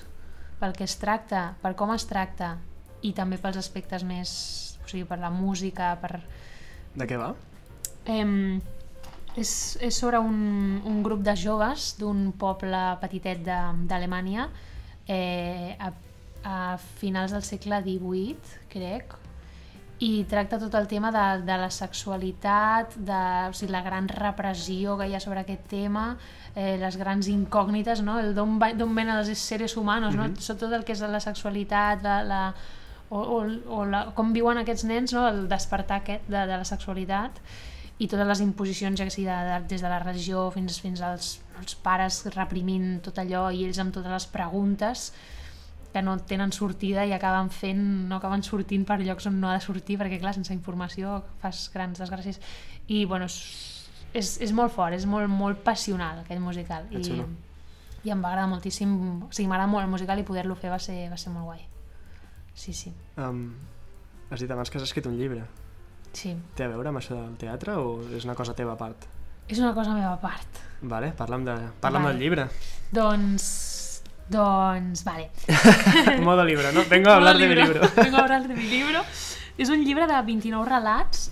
pel 0.61 0.77
que 0.77 0.87
es 0.87 0.95
tracta, 1.01 1.49
per 1.65 1.75
com 1.75 1.91
es 1.97 2.07
tracta 2.07 2.53
i 3.05 3.13
també 3.17 3.39
pels 3.41 3.59
aspectes 3.61 4.05
més, 4.07 4.31
o 4.85 4.89
sigui, 4.89 5.05
per 5.09 5.21
la 5.21 5.33
música, 5.33 5.95
per... 6.01 6.19
De 6.95 7.09
què 7.11 7.19
va? 7.21 7.33
Em, 8.11 8.61
és, 9.37 9.53
és 9.83 9.97
sobre 9.97 10.21
un, 10.23 10.81
un 10.87 11.03
grup 11.05 11.25
de 11.27 11.35
joves 11.39 11.95
d'un 11.99 12.31
poble 12.39 12.81
petitet 13.03 13.43
d'Alemanya 13.45 14.49
eh, 15.09 15.75
a, 15.79 15.93
a 16.45 16.57
finals 17.01 17.35
del 17.35 17.45
segle 17.47 17.81
XVIII, 17.85 18.59
crec, 18.73 19.17
i 20.05 20.25
tracta 20.29 20.59
tot 20.59 20.75
el 20.75 20.89
tema 20.91 21.11
de, 21.15 21.25
de 21.47 21.57
la 21.59 21.71
sexualitat, 21.71 22.97
de 22.99 23.21
o 23.49 23.53
sigui, 23.55 23.73
la 23.73 23.83
gran 23.85 24.09
repressió 24.11 24.97
que 24.99 25.07
hi 25.09 25.15
ha 25.17 25.23
sobre 25.23 25.45
aquest 25.45 25.69
tema, 25.71 26.07
eh, 26.55 26.77
les 26.81 26.99
grans 27.01 27.29
incògnites, 27.31 28.03
no? 28.03 28.19
el 28.21 28.35
d'on 28.35 28.59
venen 28.61 29.17
els 29.17 29.31
seres 29.39 29.77
humans, 29.81 30.17
no? 30.19 30.29
tot 30.35 30.67
el 30.71 30.85
que 30.85 30.97
és 30.97 31.05
la 31.09 31.23
sexualitat, 31.23 32.03
la, 32.05 32.19
la, 32.27 32.41
o, 33.11 33.21
o, 33.21 33.39
o 33.77 33.85
la, 33.85 34.07
com 34.17 34.33
viuen 34.35 34.61
aquests 34.61 34.87
nens, 34.89 35.15
no? 35.17 35.27
el 35.29 35.47
despertar 35.49 36.03
aquest 36.03 36.27
de, 36.29 36.41
de 36.49 36.59
la 36.59 36.65
sexualitat 36.69 37.41
i 37.99 38.09
totes 38.11 38.27
les 38.27 38.43
imposicions, 38.43 38.99
ja 38.99 39.07
que 39.07 39.15
sigui 39.15 39.29
de, 39.29 39.37
de, 39.49 39.61
des 39.71 39.85
de 39.85 39.91
la 39.91 40.01
religió 40.03 40.49
fins, 40.55 40.81
fins 40.83 41.03
als, 41.05 41.37
als 41.61 41.77
pares 41.79 42.25
reprimint 42.35 42.99
tot 43.05 43.21
allò 43.23 43.47
i 43.55 43.63
ells 43.69 43.79
amb 43.83 43.95
totes 43.95 44.11
les 44.11 44.27
preguntes 44.33 45.09
que 45.95 46.03
no 46.03 46.17
tenen 46.19 46.51
sortida 46.51 47.05
i 47.07 47.13
acaben 47.15 47.53
fent, 47.55 47.85
no 48.11 48.19
acaben 48.19 48.43
sortint 48.43 48.83
per 48.89 48.99
llocs 48.99 49.29
on 49.31 49.39
no 49.39 49.47
ha 49.47 49.55
de 49.55 49.63
sortir, 49.63 49.95
perquè 50.01 50.19
clar, 50.19 50.33
sense 50.35 50.51
informació 50.51 51.21
fas 51.39 51.69
grans 51.71 52.03
desgràcies. 52.03 52.41
I 52.91 53.05
bueno, 53.07 53.29
és, 53.31 53.37
és, 54.11 54.33
és 54.43 54.55
molt 54.59 54.75
fort, 54.75 54.97
és 54.99 55.07
molt, 55.07 55.31
molt 55.31 55.63
passional 55.63 56.25
aquest 56.25 56.43
musical. 56.43 56.91
I, 56.91 57.23
i 58.03 58.11
em 58.11 58.27
va 58.27 58.33
agradar 58.33 58.51
moltíssim, 58.51 58.91
o 59.23 59.31
sigui, 59.31 59.47
m'agrada 59.47 59.71
molt 59.71 59.87
el 59.87 59.95
musical 59.95 60.19
i 60.19 60.27
poder-lo 60.27 60.59
fer 60.59 60.75
va 60.75 60.83
ser, 60.83 60.99
va 61.13 61.21
ser 61.21 61.31
molt 61.37 61.47
guai. 61.53 61.63
Sí, 62.55 62.73
sí. 62.73 62.93
Um, 63.19 63.53
has 64.31 64.41
dit 64.41 64.51
abans 64.51 64.71
que 64.71 64.79
has 64.79 64.87
escrit 64.87 65.07
un 65.11 65.19
llibre. 65.19 65.45
Sí. 66.15 66.33
Té 66.55 66.65
a 66.65 66.71
veure 66.71 66.93
amb 66.93 67.03
això 67.03 67.17
del 67.19 67.37
teatre 67.41 67.75
o 67.83 67.99
és 68.15 68.25
una 68.25 68.37
cosa 68.39 68.55
teva 68.55 68.75
a 68.75 68.81
part? 68.81 69.09
És 69.49 69.59
una 69.61 69.75
cosa 69.77 69.93
meva 69.93 70.15
a 70.15 70.21
part. 70.23 70.61
Vale, 70.81 71.13
parla'm, 71.19 71.45
de, 71.45 71.55
parla'm 71.83 72.07
Vale. 72.07 72.15
del 72.15 72.23
llibre. 72.23 72.49
Doncs... 72.93 73.49
Doncs, 74.25 75.03
vale. 75.05 75.31
Modo 76.23 76.45
libro, 76.47 76.73
¿no? 76.73 76.81
Vengo 76.89 77.11
a 77.11 77.17
hablar 77.17 77.37
de 77.37 77.47
mi 77.47 77.55
libro. 77.55 77.81
Vengo 77.97 78.17
a 78.17 78.21
hablar 78.21 78.49
de 78.49 78.55
mi 78.55 78.69
libro. 78.71 79.03
És 79.59 79.69
un 79.69 79.85
llibre 79.85 80.07
de 80.09 80.21
29 80.25 80.65
relats, 80.67 81.29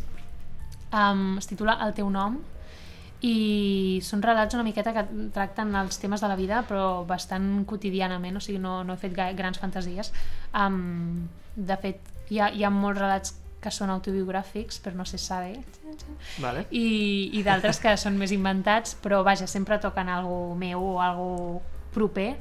um, 0.93 1.39
es 1.39 1.49
titula 1.49 1.79
El 1.87 1.95
teu 1.97 2.11
nom, 2.13 2.37
i 3.23 4.01
són 4.03 4.23
relats 4.23 4.57
una 4.57 4.65
miqueta 4.67 4.93
que 4.95 5.05
tracten 5.35 5.71
els 5.79 6.01
temes 6.03 6.23
de 6.23 6.31
la 6.31 6.39
vida, 6.39 6.65
però 6.67 7.05
bastant 7.07 7.63
quotidianament, 7.71 8.37
o 8.37 8.43
sigui, 8.43 8.59
no, 8.59 8.81
no 8.83 8.97
he 8.97 9.03
fet 9.03 9.15
grans 9.15 9.61
fantasies. 9.63 10.11
Um, 10.59 11.29
de 11.55 11.77
fet, 11.79 12.11
hi 12.33 12.41
ha, 12.41 12.51
hi 12.51 12.67
ha 12.67 12.73
molts 12.75 12.99
relats 12.99 13.37
que 13.63 13.71
són 13.71 13.93
autobiogràfics, 13.95 14.81
però 14.83 14.99
no 14.99 15.07
se 15.07 15.21
sabe, 15.23 15.61
Vale. 16.43 16.65
i, 16.75 17.31
i 17.39 17.45
d'altres 17.47 17.79
que 17.79 17.95
són 18.01 18.19
més 18.19 18.35
inventats, 18.35 18.97
però 18.99 19.23
vaja, 19.23 19.47
sempre 19.47 19.79
toquen 19.79 20.11
algo 20.11 20.57
meu 20.59 20.83
o 20.83 20.99
algo 21.05 21.63
proper. 21.95 22.33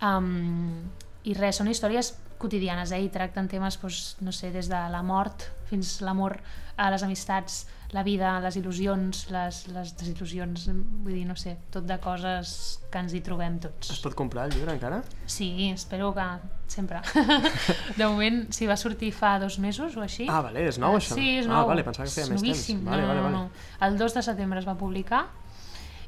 Um, 0.00 0.88
I 1.28 1.36
res, 1.36 1.60
són 1.60 1.68
històries 1.68 2.14
quotidianes, 2.40 2.90
eh? 2.96 3.02
i 3.04 3.12
tracten 3.12 3.52
temes, 3.52 3.76
doncs, 3.82 4.16
no 4.24 4.32
sé, 4.32 4.50
des 4.54 4.72
de 4.72 4.80
la 4.90 5.02
mort 5.04 5.44
fins 5.68 5.98
l'amor, 6.02 6.38
a 6.80 6.88
les 6.90 7.04
amistats, 7.04 7.66
la 7.92 8.02
vida, 8.02 8.38
les 8.40 8.56
il·lusions, 8.56 9.26
les, 9.34 9.58
les 9.68 9.90
desil·lusions, 10.00 10.64
vull 11.04 11.12
dir, 11.12 11.26
no 11.28 11.36
sé, 11.36 11.58
tot 11.70 11.84
de 11.84 11.98
coses 12.00 12.54
que 12.90 13.02
ens 13.02 13.12
hi 13.12 13.20
trobem 13.24 13.58
Es 13.58 13.66
tots. 13.66 13.98
pot 14.00 14.16
comprar 14.16 14.46
el 14.48 14.54
llibre 14.56 14.72
encara? 14.72 15.02
Sí, 15.26 15.68
espero 15.74 16.14
que 16.16 16.24
sempre. 16.72 17.02
De 17.98 18.06
moment, 18.06 18.46
si 18.56 18.66
va 18.66 18.78
sortir 18.80 19.12
fa 19.12 19.38
dos 19.38 19.58
mesos 19.60 19.96
o 19.96 20.00
així. 20.00 20.24
Ah, 20.30 20.40
vale, 20.40 20.64
és 20.70 20.80
nou 20.80 20.96
això. 20.96 21.18
Sí, 21.18 21.36
és 21.42 21.46
ah, 21.46 21.52
nou. 21.58 21.68
vale, 21.68 21.84
pensava 21.84 22.08
que 22.08 22.14
feia 22.14 22.24
És 22.24 22.32
més 22.32 22.42
temps. 22.42 22.82
Vale, 22.88 23.02
no, 23.04 23.08
vale, 23.12 23.20
no, 23.20 23.28
vale. 23.28 23.36
no. 23.36 23.86
El 23.88 24.00
2 24.00 24.14
de 24.18 24.22
setembre 24.30 24.64
es 24.64 24.68
va 24.68 24.74
publicar 24.80 25.26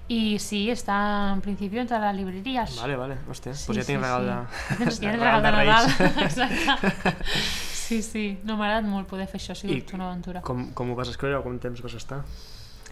i 0.09 0.37
sí, 0.41 0.67
està 0.73 0.97
en 1.33 1.41
principi 1.45 1.79
entre 1.81 2.01
les 2.01 2.17
libreries. 2.17 2.75
Vale, 2.81 2.97
vale, 3.01 3.21
hòstia, 3.29 3.55
Sí, 3.57 3.69
doncs 3.69 3.79
ja 3.81 3.87
tinc 3.89 4.01
sí, 4.01 4.03
regal 4.03 4.25
sí. 4.25 4.33
de... 4.33 4.41
Tens, 4.85 4.99
tens 5.05 5.21
regal 5.25 5.45
de. 5.45 5.53
Nadal. 5.53 5.87
Exacte. 6.25 7.64
Sí, 7.85 8.01
sí. 8.03 8.25
No 8.49 8.57
m'ha 8.57 8.71
agradat 8.71 8.89
molt 8.89 9.09
poder 9.11 9.27
fer 9.29 9.41
això, 9.41 9.53
ha 9.53 9.59
I 9.59 9.63
sigut 9.63 9.95
una 9.97 10.09
aventura. 10.11 10.41
Com, 10.47 10.69
com 10.77 10.93
ho 10.93 10.99
vas 10.99 11.11
escriure 11.13 11.37
o 11.39 11.45
com 11.45 11.59
temps 11.61 11.83
vas 11.85 11.97
estar? 11.99 12.23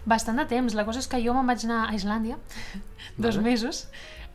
Bastant 0.04 0.40
de 0.40 0.44
temps. 0.50 0.74
La 0.76 0.84
cosa 0.84 1.00
és 1.00 1.08
que 1.08 1.20
jo 1.22 1.32
me'n 1.36 1.48
vaig 1.48 1.64
anar 1.68 1.84
a 1.88 1.94
Islàndia 1.96 2.36
dos 3.24 3.38
Vale. 3.38 3.46
mesos 3.46 3.86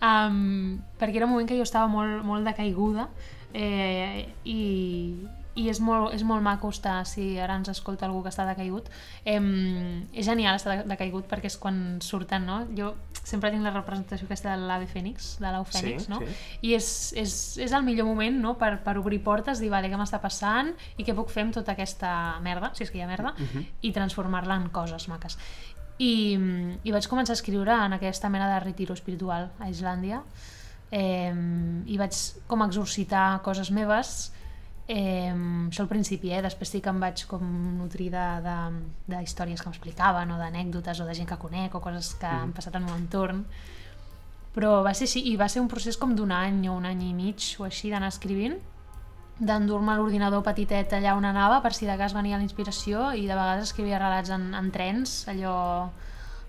um, 0.01 0.77
perquè 0.99 1.19
era 1.19 1.27
un 1.27 1.33
moment 1.33 1.49
que 1.49 1.57
jo 1.57 1.65
estava 1.65 1.89
molt, 1.91 2.23
molt 2.25 2.47
decaiguda 2.47 3.07
eh, 3.53 4.27
i, 4.45 4.59
i 5.57 5.67
és 5.71 5.79
molt, 5.81 6.13
és 6.13 6.21
molt 6.23 6.43
maco 6.45 6.69
estar, 6.69 6.99
si 7.09 7.31
ara 7.41 7.55
ens 7.57 7.67
escolta 7.71 8.05
algú 8.05 8.21
que 8.23 8.29
està 8.29 8.45
decaigut, 8.45 8.87
eh, 9.25 9.39
és 10.13 10.25
genial 10.27 10.55
estar 10.55 10.77
de- 10.77 10.83
decaigut 10.91 11.25
perquè 11.27 11.49
és 11.49 11.57
quan 11.57 11.97
surten, 12.01 12.45
no? 12.45 12.59
Jo 12.77 12.93
sempre 13.27 13.49
tinc 13.51 13.63
la 13.65 13.71
representació 13.73 14.25
aquesta 14.29 14.53
de 14.55 14.61
l'ave 14.69 14.85
fènix, 14.87 15.33
de 15.41 15.49
l'au 15.51 15.65
fènix, 15.65 16.05
Sí, 16.05 16.11
no? 16.13 16.19
sí. 16.19 16.25
I 16.69 16.75
és, 16.77 16.89
és, 17.17 17.33
és 17.57 17.71
el 17.73 17.83
millor 17.83 18.05
moment 18.07 18.37
no? 18.39 18.53
per, 18.57 18.77
per 18.85 18.97
obrir 19.01 19.19
portes, 19.23 19.59
dir, 19.59 19.69
vale, 19.73 19.89
què 19.91 19.97
m'està 19.99 20.21
passant 20.21 20.69
i 20.97 21.03
què 21.03 21.15
puc 21.17 21.29
fer 21.33 21.43
amb 21.43 21.53
tota 21.57 21.73
aquesta 21.73 22.39
merda, 22.45 22.69
si 22.73 22.83
és 22.85 22.91
que 22.91 22.99
hi 22.99 23.01
ha 23.01 23.07
merda, 23.09 23.33
Mhm. 23.37 23.65
i 23.81 23.91
transformar-la 23.91 24.55
en 24.61 24.69
coses 24.69 25.09
maques. 25.09 25.37
I, 25.99 26.37
I 26.85 26.91
vaig 26.93 27.07
començar 27.09 27.33
a 27.33 27.39
escriure 27.39 27.73
en 27.73 27.93
aquesta 27.97 28.29
mena 28.29 28.47
de 28.53 28.59
retiro 28.61 28.93
espiritual 28.93 29.49
a 29.59 29.67
Islàndia 29.71 30.21
eh, 30.91 31.33
i 31.85 31.97
vaig 31.97 32.13
com 32.47 32.61
exorcitar 32.63 33.41
coses 33.43 33.71
meves 33.71 34.31
Eh, 34.87 35.33
això 35.67 35.83
al 35.83 35.89
principi, 35.91 36.31
eh? 36.31 36.39
després 36.41 36.69
sí 36.71 36.79
que 36.79 36.91
em 36.93 36.99
vaig 37.03 37.25
com 37.27 37.41
nutrir 37.75 38.07
de, 38.13 38.27
de, 38.45 38.57
de 39.11 39.19
històries 39.25 39.59
que 39.59 39.67
m'explicaven 39.67 40.31
o 40.31 40.37
d'anècdotes 40.39 41.01
o 41.03 41.07
de 41.09 41.15
gent 41.17 41.27
que 41.27 41.39
conec 41.41 41.75
o 41.75 41.81
coses 41.83 42.13
que 42.15 42.27
mm. 42.27 42.45
han 42.45 42.53
passat 42.55 42.77
en 42.77 42.85
el 42.85 42.87
meu 42.87 42.95
entorn 42.95 43.43
però 44.55 44.79
va 44.85 44.93
ser 44.97 45.05
així, 45.09 45.25
i 45.27 45.35
va 45.37 45.49
ser 45.51 45.59
un 45.61 45.67
procés 45.69 45.99
com 45.99 46.15
d'un 46.15 46.31
any 46.31 46.63
o 46.71 46.77
un 46.79 46.87
any 46.87 47.03
i 47.09 47.13
mig 47.13 47.49
o 47.59 47.67
així 47.67 47.91
d'anar 47.91 48.13
escrivint 48.13 48.55
d'endur-me 49.37 49.93
l'ordinador 49.99 50.41
petitet 50.45 50.95
allà 50.97 51.17
on 51.19 51.27
anava 51.29 51.59
per 51.61 51.73
si 51.75 51.85
de 51.85 51.97
cas 51.99 52.15
venia 52.15 52.39
la 52.39 52.47
inspiració 52.47 53.11
i 53.11 53.27
de 53.27 53.35
vegades 53.35 53.67
escrivia 53.67 53.99
relats 53.99 54.31
en, 54.33 54.53
en 54.57 54.71
trens 54.71 55.19
allò 55.29 55.57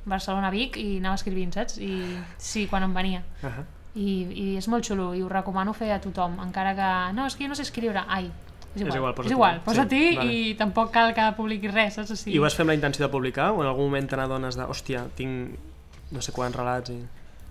Barcelona-Vic 0.09 0.79
i 0.81 0.87
anava 1.03 1.18
escrivint, 1.18 1.53
saps? 1.53 1.77
I 1.83 2.16
sí, 2.38 2.66
quan 2.70 2.87
em 2.87 2.94
venia 2.94 3.24
Uh 3.42 3.51
-huh. 3.51 3.64
I, 3.94 4.11
i 4.29 4.46
és 4.59 4.68
molt 4.68 4.87
xulo 4.87 5.12
i 5.16 5.22
ho 5.22 5.29
recomano 5.31 5.72
fer 5.77 5.92
a 5.94 6.01
tothom 6.03 6.38
encara 6.44 6.74
que, 6.77 6.90
no, 7.16 7.27
és 7.27 7.37
que 7.37 7.46
jo 7.46 7.53
no 7.53 7.59
sé 7.59 7.64
escriure 7.66 8.05
ai, 8.07 8.31
és 8.74 8.83
igual, 8.83 8.96
igual, 8.96 9.14
posa 9.14 9.27
és 9.27 9.31
tu. 9.31 9.37
igual 9.37 9.55
Sí, 9.59 9.64
posa-t'hi 9.64 10.03
vale. 10.16 10.33
i 10.33 10.55
tampoc 10.59 10.92
cal 10.94 11.14
que 11.16 11.29
publiquis 11.37 11.74
res 11.74 11.98
saps? 11.98 12.12
O 12.12 12.16
sigui, 12.16 12.37
I 12.37 12.40
ho 12.40 12.44
vas 12.44 12.57
fer 12.57 12.66
amb 12.66 12.74
la 12.74 12.79
intenció 12.79 13.07
de 13.07 13.12
publicar 13.12 13.53
o 13.53 13.62
en 13.62 13.70
algun 13.70 13.88
moment 13.88 14.11
te 14.11 14.18
n'adones 14.20 14.59
de, 14.59 14.66
hòstia, 14.68 15.07
tinc 15.16 16.12
no 16.12 16.24
sé 16.24 16.35
quants 16.37 16.57
relats 16.57 16.92
i... 16.94 16.98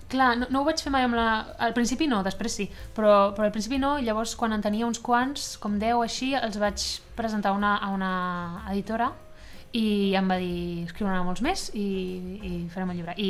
Clar, 0.08 0.38
no, 0.40 0.48
no 0.50 0.62
ho 0.62 0.66
vaig 0.70 0.80
fer 0.80 0.92
mai 0.94 1.04
amb 1.04 1.18
la... 1.20 1.28
Al 1.60 1.74
principi 1.76 2.08
no, 2.08 2.22
després 2.24 2.54
sí, 2.62 2.70
però, 2.96 3.34
però 3.36 3.50
al 3.50 3.52
principi 3.52 3.76
no, 3.82 3.98
llavors 4.00 4.38
quan 4.40 4.56
en 4.56 4.64
tenia 4.64 4.88
uns 4.88 5.02
quants, 5.04 5.58
com 5.60 5.76
10 5.82 5.98
o 6.00 6.04
així, 6.06 6.32
els 6.38 6.56
vaig 6.62 6.86
presentar 7.18 7.52
una, 7.58 7.76
a 7.76 7.90
una 7.92 8.12
editora 8.72 9.12
i 9.76 10.14
em 10.16 10.30
va 10.32 10.38
dir 10.40 10.86
escriure 10.88 11.18
molts 11.28 11.42
més 11.44 11.68
i, 11.76 11.84
i 12.48 12.52
farem 12.74 12.90
el 12.94 12.98
llibre. 13.02 13.14
I, 13.20 13.28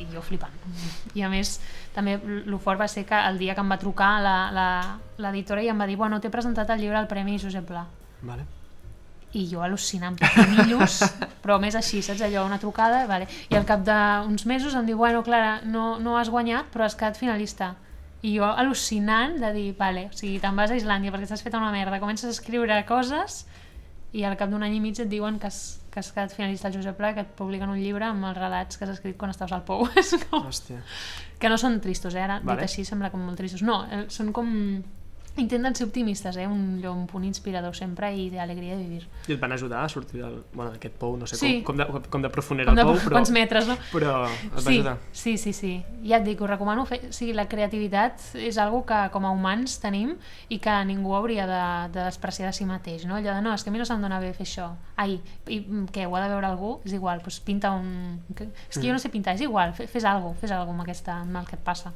i 0.00 0.06
jo 0.12 0.22
flipant. 0.24 0.54
I 1.14 1.22
a 1.22 1.28
més 1.30 1.58
també 1.94 2.16
el 2.24 2.58
fort 2.58 2.80
va 2.80 2.88
ser 2.88 3.04
que 3.06 3.14
el 3.28 3.38
dia 3.38 3.54
que 3.54 3.60
em 3.60 3.70
va 3.70 3.78
trucar 3.78 4.16
la- 4.24 4.50
la- 4.50 4.98
l'editora 5.18 5.62
i 5.62 5.68
em 5.68 5.78
va 5.78 5.86
dir 5.86 5.96
bueno, 6.00 6.20
t'he 6.20 6.30
presentat 6.32 6.70
el 6.70 6.80
llibre 6.80 6.96
al 6.98 7.06
Premi 7.08 7.38
Josep 7.38 7.66
Pla. 7.68 7.86
Vale. 8.22 8.44
i 9.34 9.48
jo 9.50 9.60
al·lucinant 9.66 10.14
pequeñillos 10.14 11.00
però 11.42 11.56
més 11.58 11.74
així, 11.74 12.00
saps? 12.06 12.20
Allò, 12.22 12.44
una 12.46 12.58
trucada 12.62 13.00
vale. 13.10 13.26
i 13.50 13.56
al 13.58 13.64
cap 13.66 13.80
d'uns 13.82 14.44
mesos 14.46 14.74
em 14.78 14.86
diu 14.86 14.96
bueno 14.96 15.24
Clara, 15.26 15.60
no, 15.64 15.98
no 15.98 16.16
has 16.18 16.30
guanyat 16.30 16.70
però 16.72 16.84
has 16.86 16.94
quedat 16.94 17.18
finalista. 17.18 17.74
I 18.22 18.36
jo 18.38 18.44
al·lucinant 18.46 19.34
de 19.42 19.50
dir, 19.52 19.74
vale, 19.76 20.06
o 20.06 20.16
sigui, 20.16 20.38
te'n 20.40 20.54
vas 20.56 20.70
a 20.70 20.76
Islàndia 20.78 21.10
perquè 21.12 21.26
t'has 21.28 21.42
fet 21.42 21.52
una 21.58 21.72
merda, 21.74 21.98
comences 22.00 22.24
a 22.30 22.32
escriure 22.32 22.78
coses 22.86 23.42
i 24.14 24.22
al 24.24 24.36
cap 24.38 24.50
d'un 24.50 24.62
any 24.62 24.76
i 24.76 24.80
mig 24.82 25.00
et 25.02 25.10
diuen 25.10 25.40
que 25.42 25.50
has, 25.50 25.60
que 25.90 26.00
has 26.00 26.10
quedat 26.14 26.34
finalista 26.34 26.68
al 26.70 26.76
Josep 26.76 26.96
Pla 26.98 27.12
que 27.16 27.24
et 27.26 27.32
publiquen 27.38 27.72
un 27.72 27.80
llibre 27.80 28.06
amb 28.06 28.28
els 28.30 28.38
relats 28.38 28.78
que 28.78 28.86
has 28.86 28.94
escrit 28.94 29.18
quan 29.18 29.32
estaves 29.34 29.54
al 29.56 29.64
Pou 29.66 29.88
com... 30.30 30.46
Hòstia. 30.46 30.82
que 31.38 31.50
no 31.50 31.58
són 31.60 31.80
tristos, 31.82 32.14
eh? 32.14 32.22
ara 32.22 32.38
Vale. 32.42 32.62
dit 32.62 32.68
així 32.68 32.86
sembla 32.86 33.10
com 33.10 33.24
molt 33.26 33.40
tristos 33.40 33.64
no, 33.66 33.82
eh, 33.90 34.04
són 34.14 34.30
com 34.36 34.52
intenten 35.36 35.74
ser 35.74 35.86
optimistes, 35.88 36.36
eh? 36.36 36.46
un, 36.46 36.78
un 36.86 37.06
punt 37.10 37.24
inspirador 37.26 37.74
sempre 37.74 38.12
i 38.14 38.28
d'alegria 38.30 38.76
de 38.76 38.82
vivir 38.84 39.06
I 39.28 39.32
et 39.34 39.40
van 39.40 39.50
ajudar 39.52 39.80
a 39.84 39.88
sortir 39.88 40.20
del, 40.22 40.36
bueno, 40.52 40.70
d'aquest 40.72 40.94
pou, 41.00 41.16
no 41.18 41.26
sé 41.26 41.36
Sí. 41.36 41.62
com, 41.66 41.74
com, 41.76 42.00
de, 42.02 42.08
com 42.10 42.22
de 42.22 42.30
profund 42.30 42.60
era 42.62 42.70
com 42.70 42.78
el 42.78 42.86
pou, 42.86 42.94
però, 43.08 43.16
quants 43.18 43.32
metres, 43.34 43.66
no? 43.66 43.74
però 43.92 44.12
et 44.30 44.52
va 44.54 44.60
sí, 44.62 44.76
ajudar. 44.78 44.96
sí, 45.12 45.36
sí, 45.38 45.52
sí. 45.52 45.72
Ja 46.04 46.18
et 46.20 46.24
dic, 46.28 46.40
us 46.40 46.50
recomano 46.50 46.84
fer... 46.86 47.00
O 47.08 47.12
sigui, 47.12 47.32
la 47.34 47.48
creativitat 47.50 48.22
és 48.38 48.58
algo 48.62 48.84
que 48.86 49.00
com 49.10 49.26
a 49.26 49.32
humans 49.34 49.78
tenim 49.82 50.14
i 50.54 50.58
que 50.62 50.76
ningú 50.86 51.14
hauria 51.18 51.46
de, 51.50 51.62
de 51.98 52.04
despreciar 52.06 52.48
de 52.50 52.56
si 52.56 52.64
mateix, 52.68 53.04
no? 53.06 53.16
Allò 53.18 53.34
de, 53.34 53.42
no, 53.42 53.52
és 53.54 53.62
que 53.66 53.70
a 53.70 53.74
mi 53.74 53.78
no 53.82 53.84
se'm 53.88 54.00
dona 54.02 54.20
bé 54.22 54.32
fer 54.38 54.46
això. 54.46 54.70
Ai, 54.96 55.18
i 55.50 55.60
mm, 55.60 55.88
què, 55.94 56.06
ho 56.06 56.14
ha 56.16 56.22
de 56.22 56.30
veure 56.30 56.46
algú? 56.46 56.76
És 56.86 56.92
igual, 56.94 57.20
doncs 57.24 57.40
pinta 57.42 57.72
un... 57.74 58.20
És 58.38 58.78
que 58.78 58.86
jo 58.86 58.92
no 58.94 59.02
sé 59.02 59.10
pintar, 59.10 59.34
és 59.34 59.42
igual, 59.42 59.74
fe- 59.74 59.86
fes 59.90 60.04
alguna 60.04 60.34
cosa, 60.34 60.40
fes 60.46 60.52
alguna 60.54 60.78
amb, 60.78 60.86
aquesta, 60.86 61.20
amb 61.26 61.36
el 61.42 61.46
que 61.50 61.56
et 61.58 61.64
passa 61.66 61.90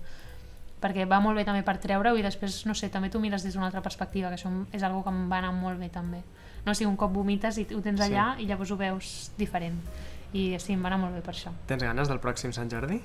perquè 0.81 1.07
va 1.09 1.19
molt 1.21 1.37
bé 1.37 1.45
també 1.45 1.63
per 1.63 1.79
treure-ho 1.79 2.17
i 2.17 2.23
després, 2.23 2.65
no 2.67 2.75
sé, 2.75 2.89
també 2.89 3.11
tu 3.11 3.21
mires 3.21 3.43
des 3.43 3.55
d'una 3.55 3.67
altra 3.67 3.83
perspectiva, 3.83 4.29
que 4.29 4.37
això 4.37 4.51
és 4.73 4.83
algo 4.83 5.03
que 5.05 5.11
em 5.11 5.29
va 5.31 5.39
anar 5.39 5.53
molt 5.53 5.79
bé 5.81 5.89
també. 5.89 6.23
No 6.65 6.73
o 6.73 6.75
sigui, 6.75 6.89
un 6.91 6.97
cop 6.97 7.13
vomites 7.13 7.59
i 7.59 7.67
ho 7.75 7.81
tens 7.81 8.01
Sí. 8.01 8.07
allà 8.13 8.35
i 8.39 8.47
llavors 8.47 8.71
ho 8.71 8.77
veus 8.77 9.31
diferent. 9.39 9.79
I 10.33 10.57
sí, 10.61 10.75
em 10.75 10.83
va 10.85 10.89
anar 10.89 10.99
molt 10.99 11.15
bé 11.15 11.23
per 11.23 11.35
això. 11.35 11.51
Tens 11.67 11.83
ganes 11.83 12.09
del 12.09 12.21
pròxim 12.21 12.53
Sant 12.53 12.69
Jordi? 12.71 13.01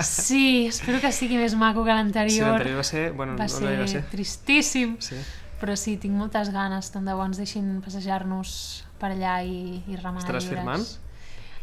Sí, 0.00 0.66
espero 0.66 1.00
que 1.00 1.10
sigui 1.12 1.36
més 1.36 1.54
maco 1.54 1.84
que 1.84 1.90
Sí, 1.90 1.96
l'anterior. 1.96 2.48
l'anterior 2.48 2.76
va 2.78 2.84
ser... 2.84 3.12
Bueno, 3.12 3.36
va, 3.36 3.44
no, 3.44 3.48
ser 3.48 3.78
va 3.80 3.86
ser. 3.88 4.02
tristíssim, 4.10 4.96
Sí. 5.00 5.16
però 5.60 5.76
sí, 5.76 5.96
tinc 5.96 6.14
moltes 6.14 6.50
ganes, 6.52 6.90
tant 6.92 7.04
de 7.06 7.14
bo 7.14 7.24
ens 7.24 7.36
deixin 7.40 7.80
passejar-nos 7.82 8.84
per 9.00 9.12
allà 9.12 9.42
i, 9.44 9.82
i 9.86 9.96
remenar 9.96 10.24
Estaràs 10.24 10.44
llibres. 10.44 10.48
firmant? 10.58 10.86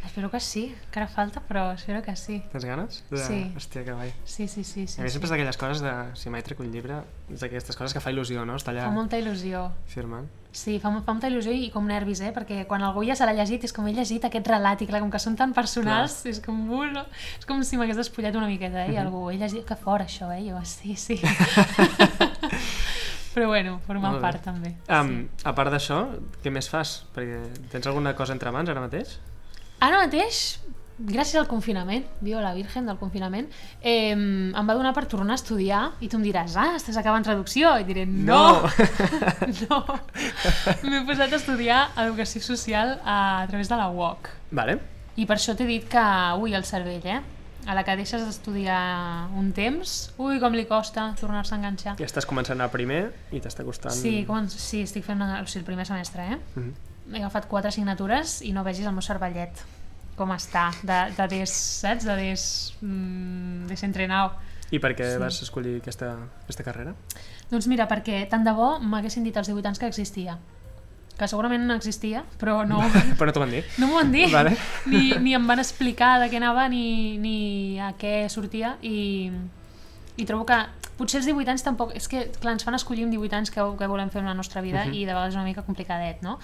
Espero 0.04 0.32
que 0.32 0.40
sí, 0.42 0.76
encara 0.88 1.08
falta, 1.08 1.40
però 1.48 1.72
espero 1.72 2.02
que 2.02 2.16
sí. 2.18 2.42
Tens 2.52 2.66
ganes? 2.66 3.04
De... 3.12 3.18
Sí. 3.22 3.40
Hòstia, 3.56 3.84
que 3.86 3.94
guai. 3.94 4.10
Sí, 4.26 4.48
sí, 4.48 4.64
sí. 4.64 4.88
sí, 4.88 5.00
a 5.00 5.04
mi 5.06 5.10
sí. 5.10 5.14
sempre 5.14 5.28
és 5.30 5.32
d'aquelles 5.36 5.58
coses 5.62 5.82
de... 5.86 5.92
Si 6.18 6.30
mai 6.34 6.42
trec 6.44 6.60
un 6.60 6.72
llibre, 6.74 6.98
és 7.32 7.40
d'aquestes 7.40 7.78
coses 7.78 7.94
que 7.94 8.02
fa 8.04 8.12
il·lusió, 8.12 8.44
no? 8.46 8.58
Estar 8.60 8.74
allà 8.74 8.88
Fa 8.90 8.96
molta 8.96 9.20
il·lusió. 9.22 9.68
firmant. 9.88 10.28
Sí, 10.52 10.80
fa, 10.84 10.90
fa 10.92 11.14
molta 11.14 11.30
il·lusió 11.32 11.54
i 11.56 11.70
com 11.72 11.86
nervis, 11.88 12.20
eh? 12.26 12.34
Perquè 12.36 12.66
quan 12.68 12.84
algú 12.84 13.06
ja 13.08 13.16
se 13.16 13.24
l'ha 13.30 13.38
llegit 13.38 13.64
és 13.70 13.72
com 13.78 13.88
he 13.88 13.94
llegit 13.96 14.26
aquest 14.28 14.50
relat 14.52 14.82
i 14.84 14.90
clar, 14.90 15.00
com 15.06 15.14
que 15.14 15.22
són 15.22 15.38
tan 15.40 15.54
personals, 15.56 16.26
és 16.28 16.42
com, 16.44 16.60
uh, 16.74 16.84
no? 16.92 17.06
és 17.40 17.48
com 17.48 17.62
si 17.64 17.78
m'hagués 17.80 18.02
despullat 18.02 18.36
una 18.36 18.50
miqueta, 18.52 18.84
eh? 18.88 18.98
I 18.98 19.00
algú, 19.00 19.30
he 19.32 19.38
llegit, 19.40 19.64
que 19.70 19.78
fort 19.80 20.04
això, 20.10 20.28
eh? 20.36 20.42
Jo, 20.50 20.60
sí, 20.68 20.98
sí. 21.00 21.22
Però 23.34 23.48
bueno, 23.48 23.80
forma 23.88 24.10
Molt 24.10 24.20
bé. 24.20 24.26
part 24.26 24.44
també. 24.44 24.74
Um, 24.92 25.30
A 25.48 25.54
part 25.56 25.72
d'això, 25.72 26.02
què 26.44 26.52
més 26.52 26.68
fas? 26.68 27.06
Perquè 27.16 27.46
tens 27.72 27.88
alguna 27.88 28.12
cosa 28.18 28.34
entre 28.36 28.52
mans 28.52 28.68
ara 28.70 28.84
mateix? 28.84 29.20
Ara 29.82 29.98
mateix, 30.04 30.60
gràcies 31.02 31.40
al 31.42 31.48
confinament, 31.50 32.04
viva 32.22 32.42
la 32.44 32.52
Virgen 32.54 32.86
del 32.86 33.00
confinament, 33.00 33.48
eh, 33.82 34.12
em 34.14 34.68
va 34.70 34.76
donar 34.78 34.92
per 34.94 35.08
tornar 35.10 35.34
a 35.34 35.40
estudiar 35.40 35.82
i 36.06 36.10
tu 36.12 36.20
em 36.20 36.26
diràs, 36.28 36.54
ah, 36.62 36.76
estàs 36.78 37.00
acabant 37.02 37.26
traducció? 37.26 37.72
I 37.82 37.88
diré, 37.88 38.04
no, 38.06 38.62
no. 39.64 39.80
M'he 40.86 41.02
posat 41.08 41.34
a 41.34 41.40
estudiar 41.40 41.80
Educació 42.06 42.44
Social 42.46 43.00
a, 43.02 43.18
a 43.42 43.48
través 43.50 43.72
de 43.72 43.80
la 43.80 43.90
UOC. 43.90 44.30
Vale. 44.60 44.78
I 45.18 45.26
per 45.26 45.40
això 45.40 45.58
t'he 45.58 45.66
dit 45.66 45.90
que, 45.90 46.06
ui, 46.38 46.54
el 46.54 46.68
cervell, 46.70 47.02
eh? 47.18 47.20
A 47.66 47.74
la 47.78 47.82
que 47.86 47.98
deixes 47.98 48.22
d'estudiar 48.26 48.78
un 49.38 49.50
temps, 49.58 49.98
ui, 50.22 50.38
com 50.42 50.54
li 50.54 50.68
costa 50.70 51.12
tornar-se 51.20 51.54
a 51.54 51.60
enganxar. 51.60 51.98
Ja 51.98 52.06
estàs 52.06 52.30
començant 52.30 52.62
a 52.62 52.70
primer 52.74 53.08
i 53.34 53.42
t'està 53.42 53.66
costant... 53.66 53.98
Sí, 53.98 54.22
com, 54.30 54.46
sí, 54.50 54.86
estic 54.86 55.06
fent 55.10 55.22
una, 55.22 55.42
o 55.42 55.50
sigui, 55.50 55.66
el 55.66 55.70
primer 55.74 55.90
semestre, 55.90 56.30
eh? 56.38 56.40
Mhm. 56.54 56.91
He 57.12 57.18
agafat 57.20 57.48
quatre 57.50 57.70
assignatures 57.70 58.42
i 58.46 58.52
no 58.54 58.64
vegis 58.64 58.86
el 58.86 58.94
meu 58.94 59.02
cervellet 59.02 59.64
com 60.16 60.30
està, 60.36 60.68
de, 60.86 60.98
de 61.18 61.28
des, 61.32 61.50
saps? 61.50 62.06
De 62.06 62.16
des... 62.20 62.42
Mm, 62.82 63.66
desentrenau. 63.72 64.32
I 64.72 64.80
per 64.80 64.94
què 64.96 65.08
Sí. 65.16 65.18
vas 65.20 65.42
escollir 65.42 65.80
aquesta, 65.82 66.12
aquesta 66.44 66.64
carrera? 66.64 66.94
Doncs 67.50 67.66
mira, 67.68 67.88
perquè 67.90 68.22
tant 68.30 68.44
de 68.46 68.52
bo 68.56 68.78
m'haguessin 68.80 69.24
dit 69.26 69.36
als 69.38 69.48
18 69.50 69.68
anys 69.72 69.80
que 69.80 69.88
existia. 69.90 70.38
Que 71.18 71.28
segurament 71.28 71.66
no 71.68 71.74
existia, 71.76 72.24
però 72.40 72.62
no, 72.68 72.80
Però 73.18 73.26
no 73.28 73.34
t'ho 73.34 73.42
van 73.44 73.52
dir. 73.52 73.64
no 73.78 73.88
m'ho 73.88 73.96
van 74.00 74.12
dir. 74.14 74.30
Vale. 74.32 74.54
Ni, 74.86 75.12
ni 75.20 75.34
em 75.36 75.48
van 75.48 75.60
explicar 75.60 76.20
de 76.22 76.30
què 76.32 76.38
anava 76.40 76.68
ni, 76.70 77.18
ni 77.18 77.80
a 77.80 77.92
què 78.00 78.30
sortia 78.30 78.78
i, 78.82 79.32
i 80.18 80.26
trobo 80.26 80.46
que 80.46 80.60
potser 80.98 81.20
els 81.20 81.28
18 81.28 81.50
anys 81.52 81.64
tampoc... 81.66 81.96
És 81.98 82.08
que, 82.08 82.28
clar, 82.40 82.54
ens 82.56 82.64
fan 82.64 82.78
escollir 82.78 83.04
amb 83.08 83.14
18 83.18 83.36
anys 83.42 83.52
què, 83.52 83.62
què 83.80 83.90
volem 83.90 84.10
fer 84.14 84.22
en 84.22 84.30
la 84.32 84.38
nostra 84.38 84.62
vida 84.62 84.86
Mhm. 84.86 84.94
i 84.94 85.06
de 85.06 85.14
vegades 85.16 85.34
és 85.34 85.40
una 85.42 85.48
mica 85.50 85.64
complicadet, 85.66 86.22
no? 86.22 86.38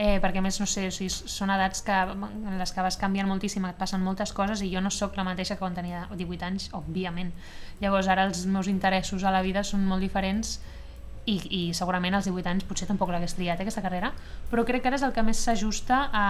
Eh, 0.00 0.16
perquè 0.16 0.40
a 0.40 0.42
més, 0.44 0.56
no 0.56 0.64
sé, 0.64 0.86
o 0.88 0.92
sigui, 0.94 1.10
són 1.12 1.50
edats 1.52 1.82
que, 1.84 1.92
en 1.92 2.54
les 2.56 2.70
que 2.72 2.80
vas 2.80 2.96
canviant 2.96 3.28
moltíssim, 3.28 3.66
et 3.68 3.76
passen 3.76 4.00
moltes 4.00 4.30
coses 4.32 4.62
i 4.64 4.70
jo 4.72 4.80
no 4.80 4.88
sóc 4.88 5.18
la 5.18 5.26
mateixa 5.26 5.58
que 5.58 5.60
quan 5.60 5.76
tenia 5.76 6.06
18 6.14 6.46
anys, 6.46 6.70
òbviament. 6.78 7.34
Llavors 7.82 8.08
ara 8.08 8.24
els 8.24 8.46
meus 8.48 8.70
interessos 8.72 9.26
a 9.28 9.34
la 9.34 9.42
vida 9.44 9.60
són 9.60 9.84
molt 9.84 10.00
diferents 10.00 10.54
i, 11.28 11.36
i 11.36 11.60
segurament 11.76 12.16
als 12.16 12.30
18 12.30 12.48
anys 12.48 12.64
potser 12.64 12.88
tampoc 12.88 13.12
l'hagués 13.12 13.36
triat 13.36 13.60
eh, 13.60 13.66
aquesta 13.66 13.84
carrera, 13.84 14.14
però 14.48 14.64
crec 14.64 14.80
que 14.80 14.88
ara 14.88 14.96
és 14.96 15.04
el 15.04 15.12
que 15.12 15.26
més 15.26 15.44
s'ajusta 15.44 16.06
a, 16.08 16.26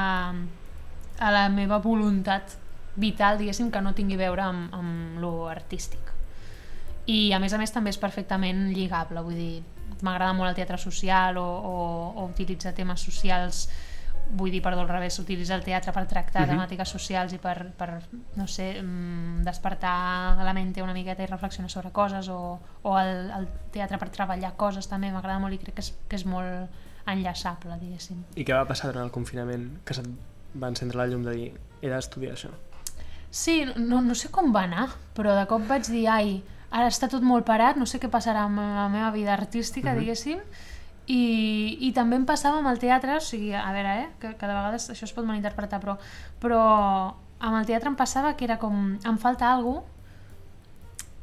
a 1.22 1.30
la 1.30 1.46
meva 1.54 1.78
voluntat 1.78 2.58
vital, 2.98 3.38
diguéssim, 3.38 3.70
que 3.70 3.86
no 3.86 3.94
tingui 3.94 4.18
a 4.18 4.24
veure 4.24 4.48
amb, 4.50 4.74
amb 4.74 5.20
lo 5.22 5.46
artístic. 5.46 6.10
I 7.06 7.30
a 7.32 7.38
més 7.38 7.54
a 7.54 7.62
més 7.62 7.70
també 7.70 7.94
és 7.94 8.02
perfectament 8.02 8.72
lligable, 8.74 9.22
vull 9.22 9.38
dir, 9.38 9.62
m'agrada 10.02 10.32
molt 10.32 10.50
el 10.50 10.54
teatre 10.56 10.78
social 10.78 11.36
o, 11.38 11.44
o, 11.44 11.78
o 12.16 12.24
utilitzar 12.30 12.72
temes 12.74 13.00
socials 13.00 13.68
vull 14.30 14.52
dir, 14.52 14.60
perdó, 14.62 14.82
al 14.84 14.88
revés, 14.88 15.16
utilitzar 15.18 15.56
el 15.58 15.64
teatre 15.66 15.90
per 15.92 16.04
tractar 16.06 16.44
Mhm. 16.46 16.52
temàtiques 16.54 16.88
socials 16.88 17.32
i 17.34 17.38
per, 17.38 17.72
per 17.74 18.02
no 18.36 18.46
sé, 18.46 18.80
mm, 18.80 19.42
despertar 19.42 20.36
la 20.44 20.52
mente 20.54 20.82
una 20.84 20.92
miqueta 20.94 21.24
i 21.24 21.26
reflexionar 21.26 21.68
sobre 21.70 21.90
coses 21.90 22.28
o, 22.28 22.60
o 22.82 22.98
el, 22.98 23.30
el 23.30 23.48
teatre 23.72 23.98
per 23.98 24.08
treballar 24.10 24.52
coses 24.56 24.86
també 24.86 25.10
m'agrada 25.10 25.40
molt 25.42 25.54
i 25.54 25.58
crec 25.58 25.74
que 25.74 25.82
és, 25.82 25.94
que 26.08 26.14
és 26.16 26.24
molt 26.26 26.70
enllaçable, 27.10 27.74
diguéssim. 27.80 28.22
I 28.36 28.44
què 28.44 28.54
va 28.54 28.66
passar 28.68 28.92
durant 28.92 29.08
el 29.08 29.10
confinament 29.10 29.80
que 29.84 29.94
se't 29.98 30.06
va 30.54 30.68
encendre 30.70 30.98
la 30.98 31.06
llum 31.10 31.24
de 31.26 31.34
dir 31.34 31.50
he 31.82 31.88
d'estudiar 31.90 32.34
això? 32.36 32.50
Sí, 33.30 33.64
no, 33.76 34.00
no 34.00 34.14
sé 34.14 34.28
com 34.30 34.52
va 34.54 34.64
anar, 34.66 34.88
però 35.16 35.34
de 35.38 35.46
cop 35.50 35.66
vaig 35.68 35.86
dir, 35.90 36.06
ai, 36.10 36.40
ara 36.70 36.86
està 36.88 37.08
tot 37.10 37.22
molt 37.22 37.44
parat, 37.46 37.76
no 37.76 37.86
sé 37.86 37.98
què 38.00 38.08
passarà 38.10 38.44
amb 38.46 38.58
la 38.58 38.88
meva 38.88 39.10
vida 39.10 39.32
artística, 39.34 39.92
Mhm. 39.92 39.98
diguéssim, 40.00 40.38
i, 41.06 41.78
i 41.80 41.92
també 41.92 42.16
em 42.16 42.24
passava 42.26 42.58
amb 42.58 42.68
el 42.68 42.78
teatre, 42.78 43.16
o 43.16 43.20
sigui, 43.20 43.52
a 43.54 43.72
veure, 43.72 43.94
eh, 44.02 44.08
que, 44.20 44.34
que 44.36 44.46
de 44.46 44.54
vegades 44.54 44.90
això 44.90 45.04
es 45.04 45.12
pot 45.12 45.24
malinterpretar, 45.26 45.80
però, 45.80 45.96
però 46.40 46.60
amb 47.40 47.56
el 47.58 47.66
teatre 47.66 47.88
em 47.88 47.96
passava 47.96 48.36
que 48.36 48.44
era 48.44 48.58
com, 48.58 48.98
em 49.04 49.18
falta 49.18 49.50
alguna 49.50 49.82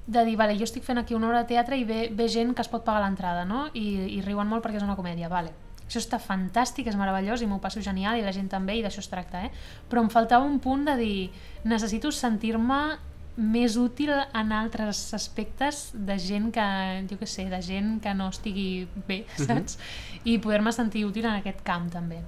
de 0.07 0.23
dir, 0.23 0.37
vale, 0.39 0.55
jo 0.57 0.63
estic 0.63 0.83
fent 0.87 0.97
aquí 1.01 1.13
una 1.15 1.27
hora 1.27 1.41
de 1.43 1.49
teatre 1.49 1.75
i 1.77 1.83
ve, 1.83 2.09
ve 2.15 2.29
gent 2.31 2.53
que 2.55 2.61
es 2.63 2.69
pot 2.71 2.83
pagar 2.85 3.01
l'entrada, 3.03 3.43
no? 3.45 3.65
I, 3.73 4.15
I 4.15 4.21
riuen 4.23 4.47
molt 4.47 4.63
perquè 4.63 4.79
és 4.79 4.85
una 4.85 4.95
comèdia, 4.95 5.27
vale. 5.27 5.51
Això 5.87 5.99
està 5.99 6.17
fantàstic, 6.19 6.87
és 6.87 6.95
meravellós 6.95 7.41
i 7.43 7.47
m'ho 7.47 7.59
passo 7.63 7.81
genial 7.83 8.15
i 8.17 8.23
la 8.23 8.31
gent 8.35 8.47
també 8.51 8.77
i 8.77 8.83
d'això 8.83 8.99
es 9.03 9.09
tracta, 9.11 9.43
eh? 9.45 9.51
Però 9.89 9.99
em 10.03 10.09
faltava 10.09 10.45
un 10.47 10.59
punt 10.63 10.85
de 10.87 10.95
dir, 10.99 11.31
necessito 11.67 12.11
sentir-me 12.11 12.97
més 13.37 13.77
útil 13.77 14.09
en 14.11 14.51
altres 14.51 15.13
aspectes 15.13 15.91
de 15.93 16.17
gent 16.19 16.49
que, 16.53 16.65
jo 17.09 17.19
què 17.19 17.29
sé, 17.29 17.45
de 17.51 17.61
gent 17.61 17.99
que 18.01 18.13
no 18.17 18.31
estigui 18.33 18.87
bé, 19.07 19.23
saps? 19.37 19.77
I 20.25 20.39
poder-me 20.43 20.73
sentir 20.73 21.05
útil 21.05 21.29
en 21.29 21.37
aquest 21.37 21.61
camp 21.65 21.87
també. 21.93 22.23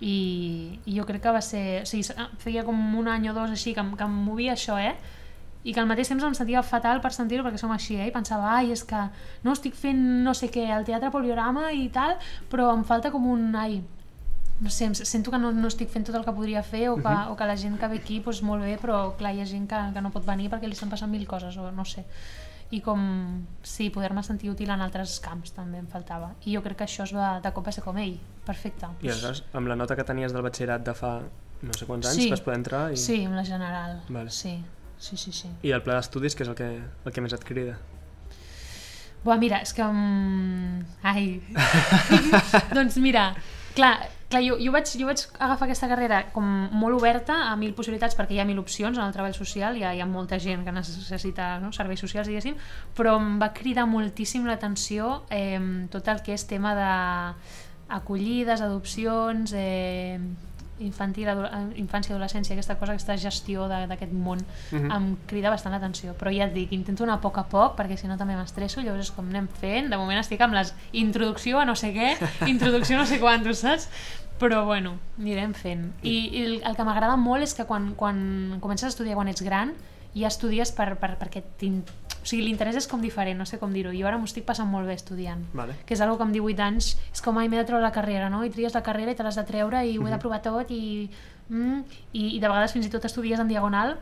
I, 0.00 0.78
i 0.84 0.96
jo 0.98 1.06
crec 1.08 1.24
que 1.24 1.34
va 1.34 1.42
ser... 1.42 1.82
O 1.82 1.90
sigui, 1.90 2.06
feia 2.42 2.64
com 2.64 2.78
un 3.00 3.10
any 3.10 3.30
o 3.30 3.34
dos 3.34 3.50
així 3.50 3.74
que, 3.74 3.84
que 3.96 4.06
em 4.06 4.18
movia 4.26 4.54
això, 4.54 4.78
eh? 4.78 4.94
i 5.66 5.72
que 5.74 5.82
al 5.82 5.88
mateix 5.90 6.06
temps 6.12 6.22
em 6.22 6.34
sentia 6.38 6.62
fatal 6.62 7.00
per 7.02 7.10
sentir-ho 7.10 7.42
perquè 7.42 7.58
som 7.58 7.72
així, 7.74 7.96
eh? 7.98 8.06
i 8.06 8.14
pensava, 8.14 8.52
ai, 8.60 8.70
és 8.70 8.84
que 8.86 9.00
no 9.42 9.54
estic 9.56 9.74
fent 9.74 9.98
no 10.22 10.30
sé 10.38 10.46
què 10.54 10.68
al 10.70 10.86
Teatre 10.86 11.10
Poliorama 11.10 11.72
i 11.74 11.88
tal, 11.90 12.14
però 12.52 12.68
em 12.76 12.84
falta 12.86 13.10
com 13.10 13.26
un, 13.32 13.48
ai, 13.58 13.80
no 14.60 14.70
sé, 14.70 14.94
sento 14.94 15.30
que 15.30 15.38
no, 15.38 15.50
no 15.52 15.68
estic 15.68 15.90
fent 15.92 16.06
tot 16.06 16.14
el 16.16 16.24
que 16.24 16.32
podria 16.32 16.62
fer 16.62 16.88
o 16.90 16.96
que, 16.96 17.02
Mhm. 17.08 17.30
o 17.30 17.36
que 17.36 17.44
la 17.44 17.56
gent 17.56 17.78
que 17.78 17.88
ve 17.88 17.96
aquí, 17.98 18.20
doncs 18.20 18.42
molt 18.42 18.62
bé, 18.64 18.78
però 18.80 19.14
clar, 19.16 19.34
hi 19.34 19.40
ha 19.42 19.46
gent 19.46 19.68
que, 19.68 19.80
que 19.94 20.00
no 20.00 20.10
pot 20.10 20.24
venir 20.24 20.48
perquè 20.50 20.66
li 20.66 20.72
estan 20.72 20.88
passant 20.90 21.10
mil 21.10 21.26
coses, 21.26 21.56
o 21.56 21.70
no 21.72 21.84
sé. 21.84 22.04
I 22.70 22.80
com, 22.80 23.44
sí, 23.62 23.90
poder-me 23.90 24.22
sentir 24.24 24.50
útil 24.50 24.70
en 24.70 24.80
altres 24.80 25.20
camps 25.20 25.52
també 25.52 25.78
em 25.78 25.86
faltava. 25.86 26.32
I 26.46 26.54
jo 26.56 26.62
crec 26.62 26.78
que 26.78 26.84
això 26.84 27.04
es 27.04 27.12
va, 27.14 27.38
de 27.40 27.52
cop 27.52 27.66
va 27.66 27.70
ser 27.72 27.84
com, 27.84 27.96
ei, 27.98 28.18
perfecte. 28.44 28.86
I 29.02 29.08
aleshores, 29.08 29.44
amb 29.52 29.68
la 29.68 29.76
nota 29.76 29.94
que 29.94 30.02
tenies 30.04 30.32
del 30.32 30.42
batxillerat 30.42 30.82
de 30.84 30.94
fa 30.94 31.20
no 31.62 31.72
sé 31.72 31.86
quants 31.86 32.06
anys, 32.08 32.22
Sí. 32.24 32.30
vas 32.30 32.40
poder 32.40 32.56
entrar 32.58 32.92
i, 32.92 32.96
Sí, 32.96 33.24
amb 33.24 33.34
la 33.36 33.44
general, 33.44 34.02
Vale. 34.08 34.30
sí, 34.30 34.62
sí, 34.98 35.16
sí, 35.16 35.32
sí. 35.32 35.48
i 35.62 35.70
el 35.70 35.82
pla 35.82 35.94
d'estudis, 35.94 36.34
que 36.34 36.42
és 36.42 36.48
el 36.48 36.54
que, 36.56 36.82
el 37.04 37.12
que 37.12 37.20
més 37.20 37.32
et 37.32 37.44
crida. 37.44 37.78
Buah, 39.24 39.38
mira, 39.38 39.58
és 39.62 39.72
que... 39.72 39.82
Um... 39.82 40.84
Ai... 41.02 41.40
doncs 42.74 42.96
mira, 42.98 43.34
clar, 43.74 44.08
clar 44.28 44.42
jo, 44.42 44.56
jo, 44.58 44.72
vaig, 44.74 44.90
jo 44.98 45.06
vaig 45.06 45.22
agafar 45.38 45.68
aquesta 45.68 45.88
carrera 45.90 46.20
com 46.34 46.46
molt 46.74 46.98
oberta 46.98 47.36
a 47.50 47.54
mil 47.58 47.74
possibilitats 47.78 48.16
perquè 48.18 48.36
hi 48.36 48.40
ha 48.42 48.48
mil 48.48 48.58
opcions 48.58 48.98
en 48.98 49.04
el 49.04 49.14
treball 49.14 49.36
social, 49.36 49.76
hi 49.78 49.84
ha, 49.86 49.92
hi 49.94 50.02
ha 50.02 50.08
molta 50.10 50.40
gent 50.42 50.64
que 50.66 50.74
necessita 50.74 51.56
no? 51.62 51.70
serveis 51.76 52.02
socials, 52.02 52.26
diguéssim, 52.30 52.58
però 52.96 53.16
em 53.20 53.36
va 53.42 53.52
cridar 53.54 53.86
moltíssim 53.90 54.48
l'atenció 54.48 55.22
eh, 55.30 55.60
tot 55.92 56.10
el 56.10 56.24
que 56.26 56.34
és 56.34 56.46
tema 56.50 56.74
de 56.78 56.90
acollides, 57.96 58.60
adopcions, 58.66 59.54
eh, 59.54 60.18
infantil, 60.80 61.28
ado- 61.28 61.48
infància, 61.76 62.12
adolescència, 62.14 62.52
aquesta 62.54 62.76
cosa, 62.78 62.92
aquesta 62.92 63.16
gestió 63.16 63.66
d'aquest 63.68 64.12
món 64.12 64.42
Mhm. 64.72 64.90
em 64.92 65.16
crida 65.26 65.50
bastant 65.50 65.72
l'atenció, 65.72 66.12
però 66.14 66.30
ja 66.36 66.44
et 66.46 66.52
dic, 66.54 66.72
intento 66.72 67.04
anar 67.04 67.14
a 67.14 67.20
poc 67.20 67.38
a 67.38 67.44
poc 67.48 67.76
perquè 67.78 67.96
si 67.96 68.06
no 68.08 68.16
també 68.18 68.36
m'estresso, 68.36 68.80
llavors 68.82 69.06
és 69.06 69.10
com 69.10 69.26
anem 69.28 69.48
fent, 69.48 69.88
de 69.90 69.96
moment 69.96 70.18
estic 70.18 70.40
amb 70.40 70.54
les 70.54 70.74
introducció 70.92 71.60
a 71.60 71.64
no 71.64 71.74
sé 71.76 71.92
què, 71.94 72.16
introducció 72.48 72.96
a 72.96 73.00
no 73.00 73.06
sé 73.06 73.18
quantos, 73.20 73.58
saps? 73.58 73.88
Però 74.38 74.66
bueno, 74.66 74.98
anirem 75.18 75.54
fent. 75.54 75.92
I, 76.02 76.28
i 76.28 76.42
el, 76.44 76.62
el 76.62 76.76
que 76.76 76.84
m'agrada 76.84 77.16
molt 77.16 77.42
és 77.42 77.54
que 77.54 77.64
quan, 77.64 77.94
quan 77.94 78.58
comences 78.60 78.84
a 78.84 78.88
estudiar 78.88 79.14
quan 79.16 79.28
ets 79.28 79.40
gran, 79.40 79.72
ja 80.14 80.28
estudies 80.28 80.72
per, 80.72 80.96
per, 81.00 81.16
perquè 81.16 81.42
o 82.26 82.28
sigui, 82.28 82.42
l'interès 82.42 82.74
és 82.74 82.88
com 82.90 82.98
diferent, 82.98 83.38
no 83.38 83.46
sé 83.46 83.60
com 83.60 83.70
dir-ho. 83.70 83.92
Jo 83.94 84.08
ara 84.10 84.18
m'ho 84.18 84.26
estic 84.26 84.42
passant 84.48 84.66
molt 84.66 84.88
bé 84.90 84.96
estudiant 84.98 85.44
Vale. 85.54 85.76
que 85.86 85.94
és 85.94 86.00
algo 86.02 86.16
que 86.18 86.26
amb 86.26 86.34
18 86.34 86.64
anys 86.64 86.88
és 87.12 87.22
com 87.22 87.38
ai, 87.38 87.46
m'he 87.46 87.60
de 87.60 87.64
treure 87.68 87.84
la 87.84 87.94
carrera, 87.94 88.26
no? 88.32 88.42
I 88.42 88.50
tries 88.50 88.74
la 88.74 88.82
carrera 88.82 89.14
i 89.14 89.14
te 89.14 89.22
l'has 89.22 89.38
de 89.38 89.46
treure 89.46 89.84
i 89.86 89.94
ho 89.94 90.08
he 90.08 90.10
de 90.10 90.18
provar 90.18 90.42
tot 90.42 90.72
i, 90.74 91.06
mm, 91.48 91.78
i, 92.18 92.24
i 92.34 92.40
de 92.42 92.48
vegades 92.48 92.74
fins 92.74 92.88
i 92.88 92.90
tot 92.90 93.06
estudies 93.06 93.38
en 93.38 93.46
diagonal 93.46 93.94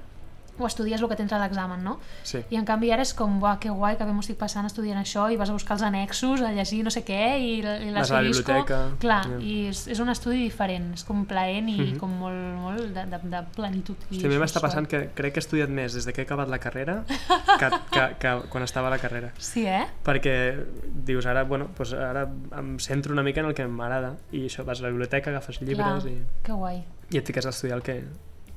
o 0.58 0.66
estudies 0.66 1.00
el 1.02 1.08
que 1.08 1.16
tens 1.16 1.32
a 1.32 1.38
l'examen, 1.38 1.82
no? 1.84 1.98
Sí. 2.22 2.40
I 2.50 2.56
en 2.56 2.64
canvi 2.64 2.90
ara 2.92 3.02
és 3.02 3.14
com, 3.14 3.40
uah, 3.42 3.58
que 3.58 3.70
guai, 3.70 3.96
que 3.96 4.04
bé 4.04 4.12
m'ho 4.12 4.20
estic 4.20 4.36
passant 4.38 4.66
estudiant 4.66 4.98
això 5.00 5.26
i 5.32 5.36
vas 5.36 5.50
a 5.50 5.52
buscar 5.52 5.74
els 5.76 5.82
annexos, 5.82 6.40
a 6.42 6.52
llegir 6.52 6.82
no 6.84 6.90
sé 6.90 7.04
què 7.04 7.38
i, 7.40 7.62
la- 7.62 7.78
i 7.82 7.90
Vas 7.92 8.10
a 8.10 8.14
la 8.14 8.22
l'asterisco. 8.22 8.52
biblioteca. 8.52 8.96
Clar, 9.00 9.24
Ja. 9.30 9.38
i 9.40 9.66
és, 9.68 9.86
és 9.88 9.98
un 10.00 10.08
estudi 10.08 10.38
diferent, 10.42 10.92
és 10.94 11.04
com 11.04 11.24
plaent 11.26 11.68
i 11.68 11.78
Mhm. 11.80 11.98
com 11.98 12.10
molt, 12.18 12.56
molt 12.60 12.80
de, 12.94 13.06
de, 13.06 13.18
de 13.22 13.42
plenitud. 13.54 13.96
I 14.10 14.16
Hosti, 14.16 14.26
a 14.26 14.28
mi 14.28 14.36
m'està 14.38 14.60
passant 14.60 14.86
que 14.86 15.10
crec 15.14 15.32
que 15.34 15.40
he 15.40 15.44
estudiat 15.44 15.68
més 15.68 15.92
des 15.94 16.04
de 16.04 16.12
que 16.12 16.22
he 16.22 16.24
acabat 16.24 16.48
la 16.48 16.58
carrera 16.58 17.04
que, 17.08 17.70
que, 17.90 18.16
que 18.18 18.34
quan 18.48 18.62
estava 18.64 18.88
a 18.88 18.90
la 18.90 18.98
carrera. 18.98 19.32
Sí, 19.38 19.66
eh? 19.66 19.86
Perquè 20.04 20.64
dius, 21.04 21.26
ara, 21.26 21.44
bueno, 21.44 21.68
doncs 21.76 21.92
ara 21.94 22.28
em 22.58 22.78
centro 22.78 23.12
una 23.12 23.22
mica 23.22 23.40
en 23.40 23.46
el 23.46 23.54
que 23.54 23.66
m'agrada 23.66 24.16
i 24.32 24.46
això, 24.46 24.64
vas 24.64 24.80
a 24.80 24.82
la 24.84 24.88
biblioteca, 24.90 25.30
agafes 25.30 25.60
llibres 25.60 26.04
Clar, 26.04 26.12
i, 26.12 26.22
que 26.42 26.52
guai. 26.52 26.84
i 27.10 27.18
et 27.18 27.26
fiques 27.26 27.44
a 27.46 27.50
estudiar 27.50 27.76
el 27.78 27.82
que... 27.82 28.04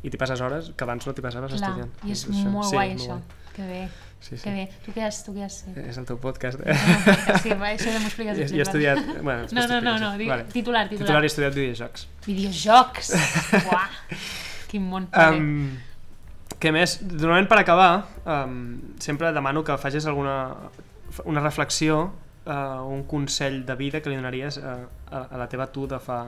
i 0.03 0.09
t'hi 0.09 0.17
passes 0.17 0.41
hores 0.41 0.71
que 0.77 0.83
abans 0.85 1.07
no 1.07 1.13
t'hi 1.13 1.21
passaves 1.25 1.51
Clar, 1.53 1.61
estudiant. 1.69 1.91
i 2.05 2.11
és 2.13 2.27
Això- 2.29 2.51
molt 2.53 2.69
sí, 2.69 2.75
guai 2.75 2.91
és 2.93 3.01
això. 3.01 3.15
molt 3.17 3.23
Que 3.57 3.63
bé, 3.65 3.89
Sí, 4.19 4.35
sí. 4.37 4.43
que 4.43 4.51
bé. 4.53 4.63
Tu 4.85 4.91
què 4.93 5.01
has, 5.05 5.23
tu 5.25 5.33
què 5.33 5.43
has 5.45 5.63
fet? 5.63 5.77
És 5.89 5.97
el 5.97 6.05
teu 6.05 6.17
podcast. 6.21 6.59
Eh? 6.65 6.75
Sí, 7.41 7.49
va, 7.57 7.71
això 7.71 7.89
ja 7.89 7.97
m'ho 7.99 8.05
expliques. 8.09 8.37
Jo, 8.37 8.45
jo 8.51 8.59
he 8.59 8.65
estudiat... 8.65 8.99
Bueno, 9.23 9.47
No, 9.51 9.67
no, 9.67 9.79
no, 9.81 9.97
no, 9.97 10.11
sí. 10.11 10.17
digue, 10.19 10.29
Vale. 10.29 10.43
titular, 10.53 10.83
titular. 10.89 11.05
Titular 11.07 11.23
he 11.23 11.27
estudiat 11.31 11.53
videojocs. 11.55 12.07
Videojocs! 12.25 13.11
Uah, 13.71 13.89
quin 14.69 14.85
món. 14.89 15.07
Um, 15.13 15.77
què 16.61 16.71
més? 16.73 16.99
Normalment 17.01 17.47
per 17.49 17.59
acabar, 17.63 18.05
um, 18.25 18.59
sempre 19.01 19.31
demano 19.33 19.63
que 19.63 19.77
facis 19.77 20.05
alguna 20.05 20.37
una 21.25 21.41
reflexió, 21.41 21.99
uh, 22.45 22.83
un 22.85 23.03
consell 23.09 23.63
de 23.65 23.75
vida 23.75 24.01
que 24.01 24.09
li 24.09 24.17
donaries 24.17 24.57
uh, 24.61 24.85
a, 25.09 25.23
a 25.33 25.37
la 25.37 25.47
teva 25.49 25.69
tu 25.73 25.87
de 25.87 25.97
fa 26.03 26.27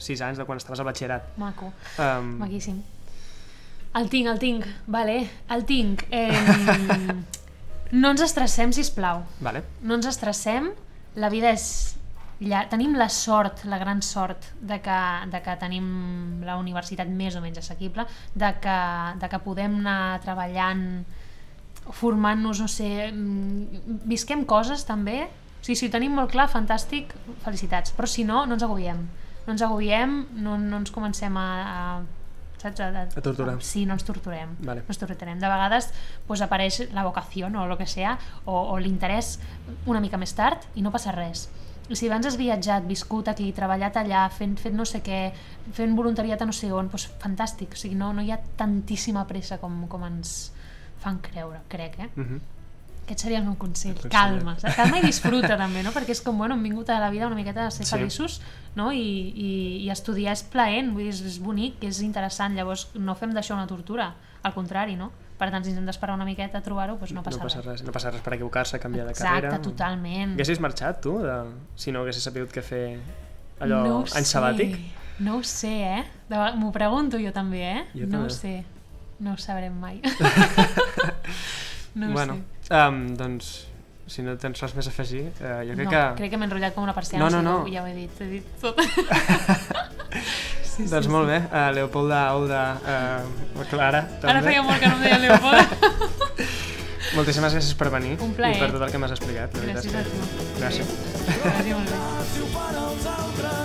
6 0.00 0.20
anys, 0.26 0.38
de 0.40 0.46
quan 0.48 0.58
estaves 0.58 0.80
a 0.80 0.86
batxillerat. 0.88 1.36
Maco, 1.38 1.72
Um, 2.00 2.34
maquíssim. 2.40 2.80
El 3.94 4.08
tinc, 4.08 4.28
el 4.30 4.38
tinc, 4.38 4.66
vale, 4.86 5.28
el 5.50 5.64
tinc. 5.66 6.04
Eh, 6.10 6.30
no 8.00 8.10
ens 8.14 8.20
estressem, 8.22 8.72
si 8.72 8.84
plau. 8.94 9.24
vale. 9.40 9.62
No 9.82 9.96
ens 9.98 10.06
estressem, 10.06 10.70
la 11.16 11.28
vida 11.30 11.50
és... 11.50 11.96
llar- 12.40 12.68
Tenim 12.70 12.94
la 12.96 13.08
sort, 13.12 13.64
la 13.68 13.76
gran 13.82 14.00
sort, 14.00 14.46
de 14.62 14.78
que, 14.80 14.98
de 15.32 15.40
que 15.44 15.56
tenim 15.60 16.40
la 16.46 16.54
universitat 16.56 17.08
més 17.10 17.34
o 17.36 17.42
menys 17.44 17.58
assequible, 17.60 18.06
de 18.34 18.52
que, 18.62 18.76
de 19.20 19.28
que 19.28 19.40
podem 19.44 19.74
anar 19.82 20.20
treballant, 20.24 20.86
formant-nos, 21.90 22.60
no 22.62 22.68
sé, 22.68 23.10
mm, 23.12 24.06
visquem 24.08 24.44
coses 24.46 24.84
també. 24.86 25.24
O 25.60 25.64
sigui, 25.66 25.76
si 25.76 25.88
ho 25.88 25.92
tenim 25.92 26.14
molt 26.16 26.30
clar, 26.32 26.46
fantàstic, 26.48 27.10
felicitats. 27.44 27.92
Però 27.92 28.06
si 28.08 28.24
no, 28.24 28.46
no 28.46 28.54
ens 28.56 28.62
agobiem. 28.64 29.02
No 29.46 29.52
ens 29.54 29.62
agobiem, 29.62 30.26
no, 30.36 30.58
no 30.58 30.80
ens 30.82 30.90
comencem 30.90 31.36
a, 31.36 31.48
a 31.64 32.60
saps? 32.60 32.80
A, 32.80 32.88
a, 32.88 33.02
A 33.08 33.22
torturar. 33.24 33.56
sí, 33.64 33.86
no 33.86 33.94
ens 33.96 34.04
torturem. 34.04 34.56
Vale. 34.60 34.84
No 34.84 34.92
ens 34.92 35.00
torturem. 35.00 35.38
De 35.40 35.48
vegades 35.48 35.90
pues, 36.26 36.42
apareix 36.44 36.82
la 36.92 37.04
vocació 37.04 37.48
o 37.48 37.64
el 37.64 37.76
que 37.78 37.86
sea, 37.86 38.18
o, 38.44 38.52
o 38.74 38.78
l'interès 38.78 39.38
una 39.86 40.00
mica 40.00 40.20
més 40.20 40.34
tard 40.36 40.66
i 40.74 40.82
no 40.82 40.92
passa 40.92 41.12
res. 41.16 41.48
I 41.90 41.96
si 41.98 42.06
abans 42.06 42.26
has 42.28 42.36
viatjat, 42.38 42.84
viscut 42.86 43.26
aquí, 43.28 43.48
treballat 43.52 43.96
allà, 43.98 44.28
fent, 44.30 44.54
fet 44.62 44.72
no 44.76 44.84
sé 44.86 45.00
què, 45.02 45.32
fent 45.74 45.96
voluntariat 45.98 46.40
a 46.42 46.46
no 46.46 46.52
sé 46.54 46.70
on, 46.70 46.86
doncs 46.86 47.08
fantàstic. 47.18 47.74
O 47.74 47.80
sigui, 47.80 47.96
no, 47.98 48.12
no 48.14 48.22
hi 48.22 48.30
ha 48.30 48.38
tantíssima 48.56 49.24
pressa 49.26 49.58
com, 49.58 49.88
com 49.90 50.04
ens 50.06 50.52
fan 51.02 51.18
creure, 51.24 51.64
crec, 51.68 51.98
eh? 51.98 52.10
Uh 52.14 52.22
-huh. 52.22 52.40
Aquest 53.04 53.24
seria 53.24 53.38
el 53.40 53.44
meu 53.44 53.56
consell. 53.58 53.92
El 53.96 54.02
consell. 54.02 54.12
Calma. 54.12 54.56
Calma 54.76 54.98
i 55.00 55.02
disfruta 55.06 55.56
també, 55.58 55.82
no? 55.82 55.90
Perquè 55.90 56.10
és 56.14 56.20
com, 56.22 56.36
bueno, 56.38 56.54
hem 56.54 56.62
vingut 56.62 56.90
a 56.94 57.00
la 57.02 57.08
vida 57.10 57.26
una 57.26 57.34
miqueta 57.34 57.66
a 57.66 57.70
ser 57.74 57.86
Sí. 57.86 57.96
feliços, 57.96 58.40
no? 58.76 58.92
I, 58.92 59.00
i, 59.34 59.50
i 59.84 59.90
estudiar 59.90 60.32
és 60.36 60.42
plaent, 60.44 60.92
vull 60.94 61.02
dir, 61.08 61.14
és, 61.14 61.20
és 61.26 61.38
bonic, 61.42 61.82
és 61.82 62.00
interessant. 62.06 62.54
Llavors 62.54 62.88
no 62.94 63.14
fem 63.18 63.32
d'això 63.34 63.54
una 63.58 63.66
tortura, 63.66 64.12
al 64.42 64.54
contrari, 64.54 64.94
no? 64.96 65.10
Per 65.40 65.48
tant, 65.50 65.64
si 65.64 65.70
ens 65.72 65.78
hem 65.80 65.86
d'esperar 65.88 66.14
una 66.14 66.24
miqueta 66.28 66.58
a 66.58 66.62
trobar-ho, 66.62 66.98
doncs 67.00 67.12
no 67.16 67.22
passa, 67.24 67.38
no 67.38 67.42
passa 67.48 67.62
res. 67.62 67.66
res. 67.80 67.82
No 67.82 67.92
passa 67.92 68.10
res 68.12 68.20
per 68.20 68.34
equivocar-se, 68.36 68.78
canviar 68.78 69.06
de 69.06 69.12
Exacte, 69.16 69.40
carrera. 69.48 69.62
totalment. 69.64 70.34
Haguessis 70.36 70.60
marxat, 70.60 71.00
tu, 71.00 71.18
de... 71.24 71.36
si 71.80 71.90
no 71.92 72.02
haguessis 72.04 72.22
sabut 72.28 72.52
què 72.52 72.62
fer 72.62 72.82
allò 73.58 73.78
no 73.86 73.94
any 74.14 74.24
sabàtic? 74.28 74.76
No 75.20 75.38
ho 75.38 75.42
sé, 75.42 75.72
eh? 75.98 76.04
De 76.28 76.36
M'ho 76.60 76.70
pregunto 76.72 77.18
jo 77.20 77.32
també, 77.32 77.64
eh? 77.64 77.86
Jo 77.94 78.04
no 78.06 78.18
també. 78.20 78.26
ho 78.26 78.30
sé. 78.36 78.54
No 79.20 79.32
ho 79.32 79.36
sabrem 79.40 79.72
mai. 79.80 79.98
no 81.94 82.08
ho 82.08 82.12
bueno, 82.12 82.34
sé. 82.36 82.40
Um, 82.70 83.02
doncs, 83.18 83.50
si 84.10 84.22
no 84.26 84.34
tens 84.42 84.58
res 84.62 84.74
més 84.74 84.86
a 84.88 84.92
afegir, 84.94 85.24
uh, 85.38 85.60
jo 85.66 85.74
crec 85.76 85.86
no, 85.86 85.90
que... 85.92 86.02
crec 86.18 86.32
que 86.32 86.40
m'he 86.40 86.48
enrotllat 86.48 86.74
com 86.74 86.86
una 86.86 86.94
persiana, 86.96 87.28
No, 87.30 87.42
no, 87.42 87.56
sí, 87.64 87.70
no. 87.70 87.74
ja 87.74 87.84
ho 87.84 87.86
he 87.90 87.94
dit, 87.94 88.20
he 88.20 88.30
dit 88.36 88.46
tot. 88.62 88.80
sí, 90.72 90.88
Doncs 90.90 91.08
molt 91.12 91.30
bé, 91.30 91.38
uh, 91.46 91.68
Leopolda, 91.76 92.22
Olda, 92.38 92.62
uh, 92.80 93.64
Clara, 93.70 94.02
també. 94.18 94.34
Ara 94.34 94.42
feia 94.48 94.64
molt 94.66 94.82
que 94.82 94.90
no 94.90 94.98
em 94.98 95.02
deia 95.06 95.18
Leopoldo. 95.26 95.64
Moltíssimes 97.16 97.54
gràcies 97.56 97.74
per 97.74 97.88
venir 97.90 98.12
Un 98.22 98.34
plaer. 98.36 98.54
i 98.54 98.60
per 98.62 98.70
tot 98.74 98.84
el 98.86 98.92
que 98.92 99.00
m'has 99.02 99.14
explicat. 99.16 99.56
la 99.56 99.72
Gràcies 99.72 99.96
a 99.98 100.04
tu. 100.06 100.10
Gràcies. 100.60 100.86
Gràcies, 101.42 101.74
molt 101.74 101.90
bé 103.42 103.59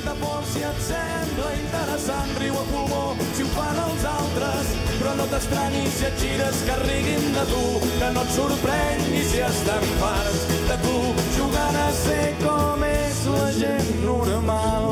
tanta 0.00 0.14
por 0.20 0.44
si 0.44 0.60
et 0.62 0.78
sembla 0.80 1.52
interessant, 1.54 2.30
riu 2.38 2.54
a 2.54 2.64
pulmó 2.70 3.16
si 3.34 3.42
ho 3.42 3.48
fan 3.54 3.78
els 3.84 4.04
altres, 4.04 4.72
però 4.98 5.14
no 5.18 5.26
t'estranyis 5.32 5.92
si 5.98 6.06
et 6.08 6.16
gires 6.22 6.62
que 6.66 6.76
riguin 6.84 7.26
de 7.34 7.44
tu, 7.50 7.64
que 7.98 8.10
no 8.14 8.22
et 8.24 8.32
sorprengui 8.36 9.22
si 9.28 9.42
estan 9.44 9.84
farts 10.00 10.42
de 10.70 10.78
tu, 10.84 10.96
jugant 11.36 11.78
a 11.84 11.88
ser 12.00 12.26
com 12.44 12.84
és 12.88 13.22
la 13.34 13.48
gent 13.58 13.90
normal. 14.06 14.88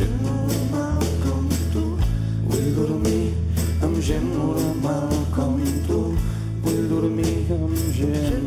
Gent 0.00 0.18
normal 0.24 1.08
com 1.24 1.48
tu. 1.74 1.86
Vull 2.48 2.70
dormir 2.78 3.24
amb 3.84 4.00
gent 4.00 4.30
normal 4.32 5.16
com 5.36 5.58
tu. 5.88 6.04
Vull 6.64 6.86
dormir 6.94 7.34
amb 7.58 7.76
gent 7.98 8.39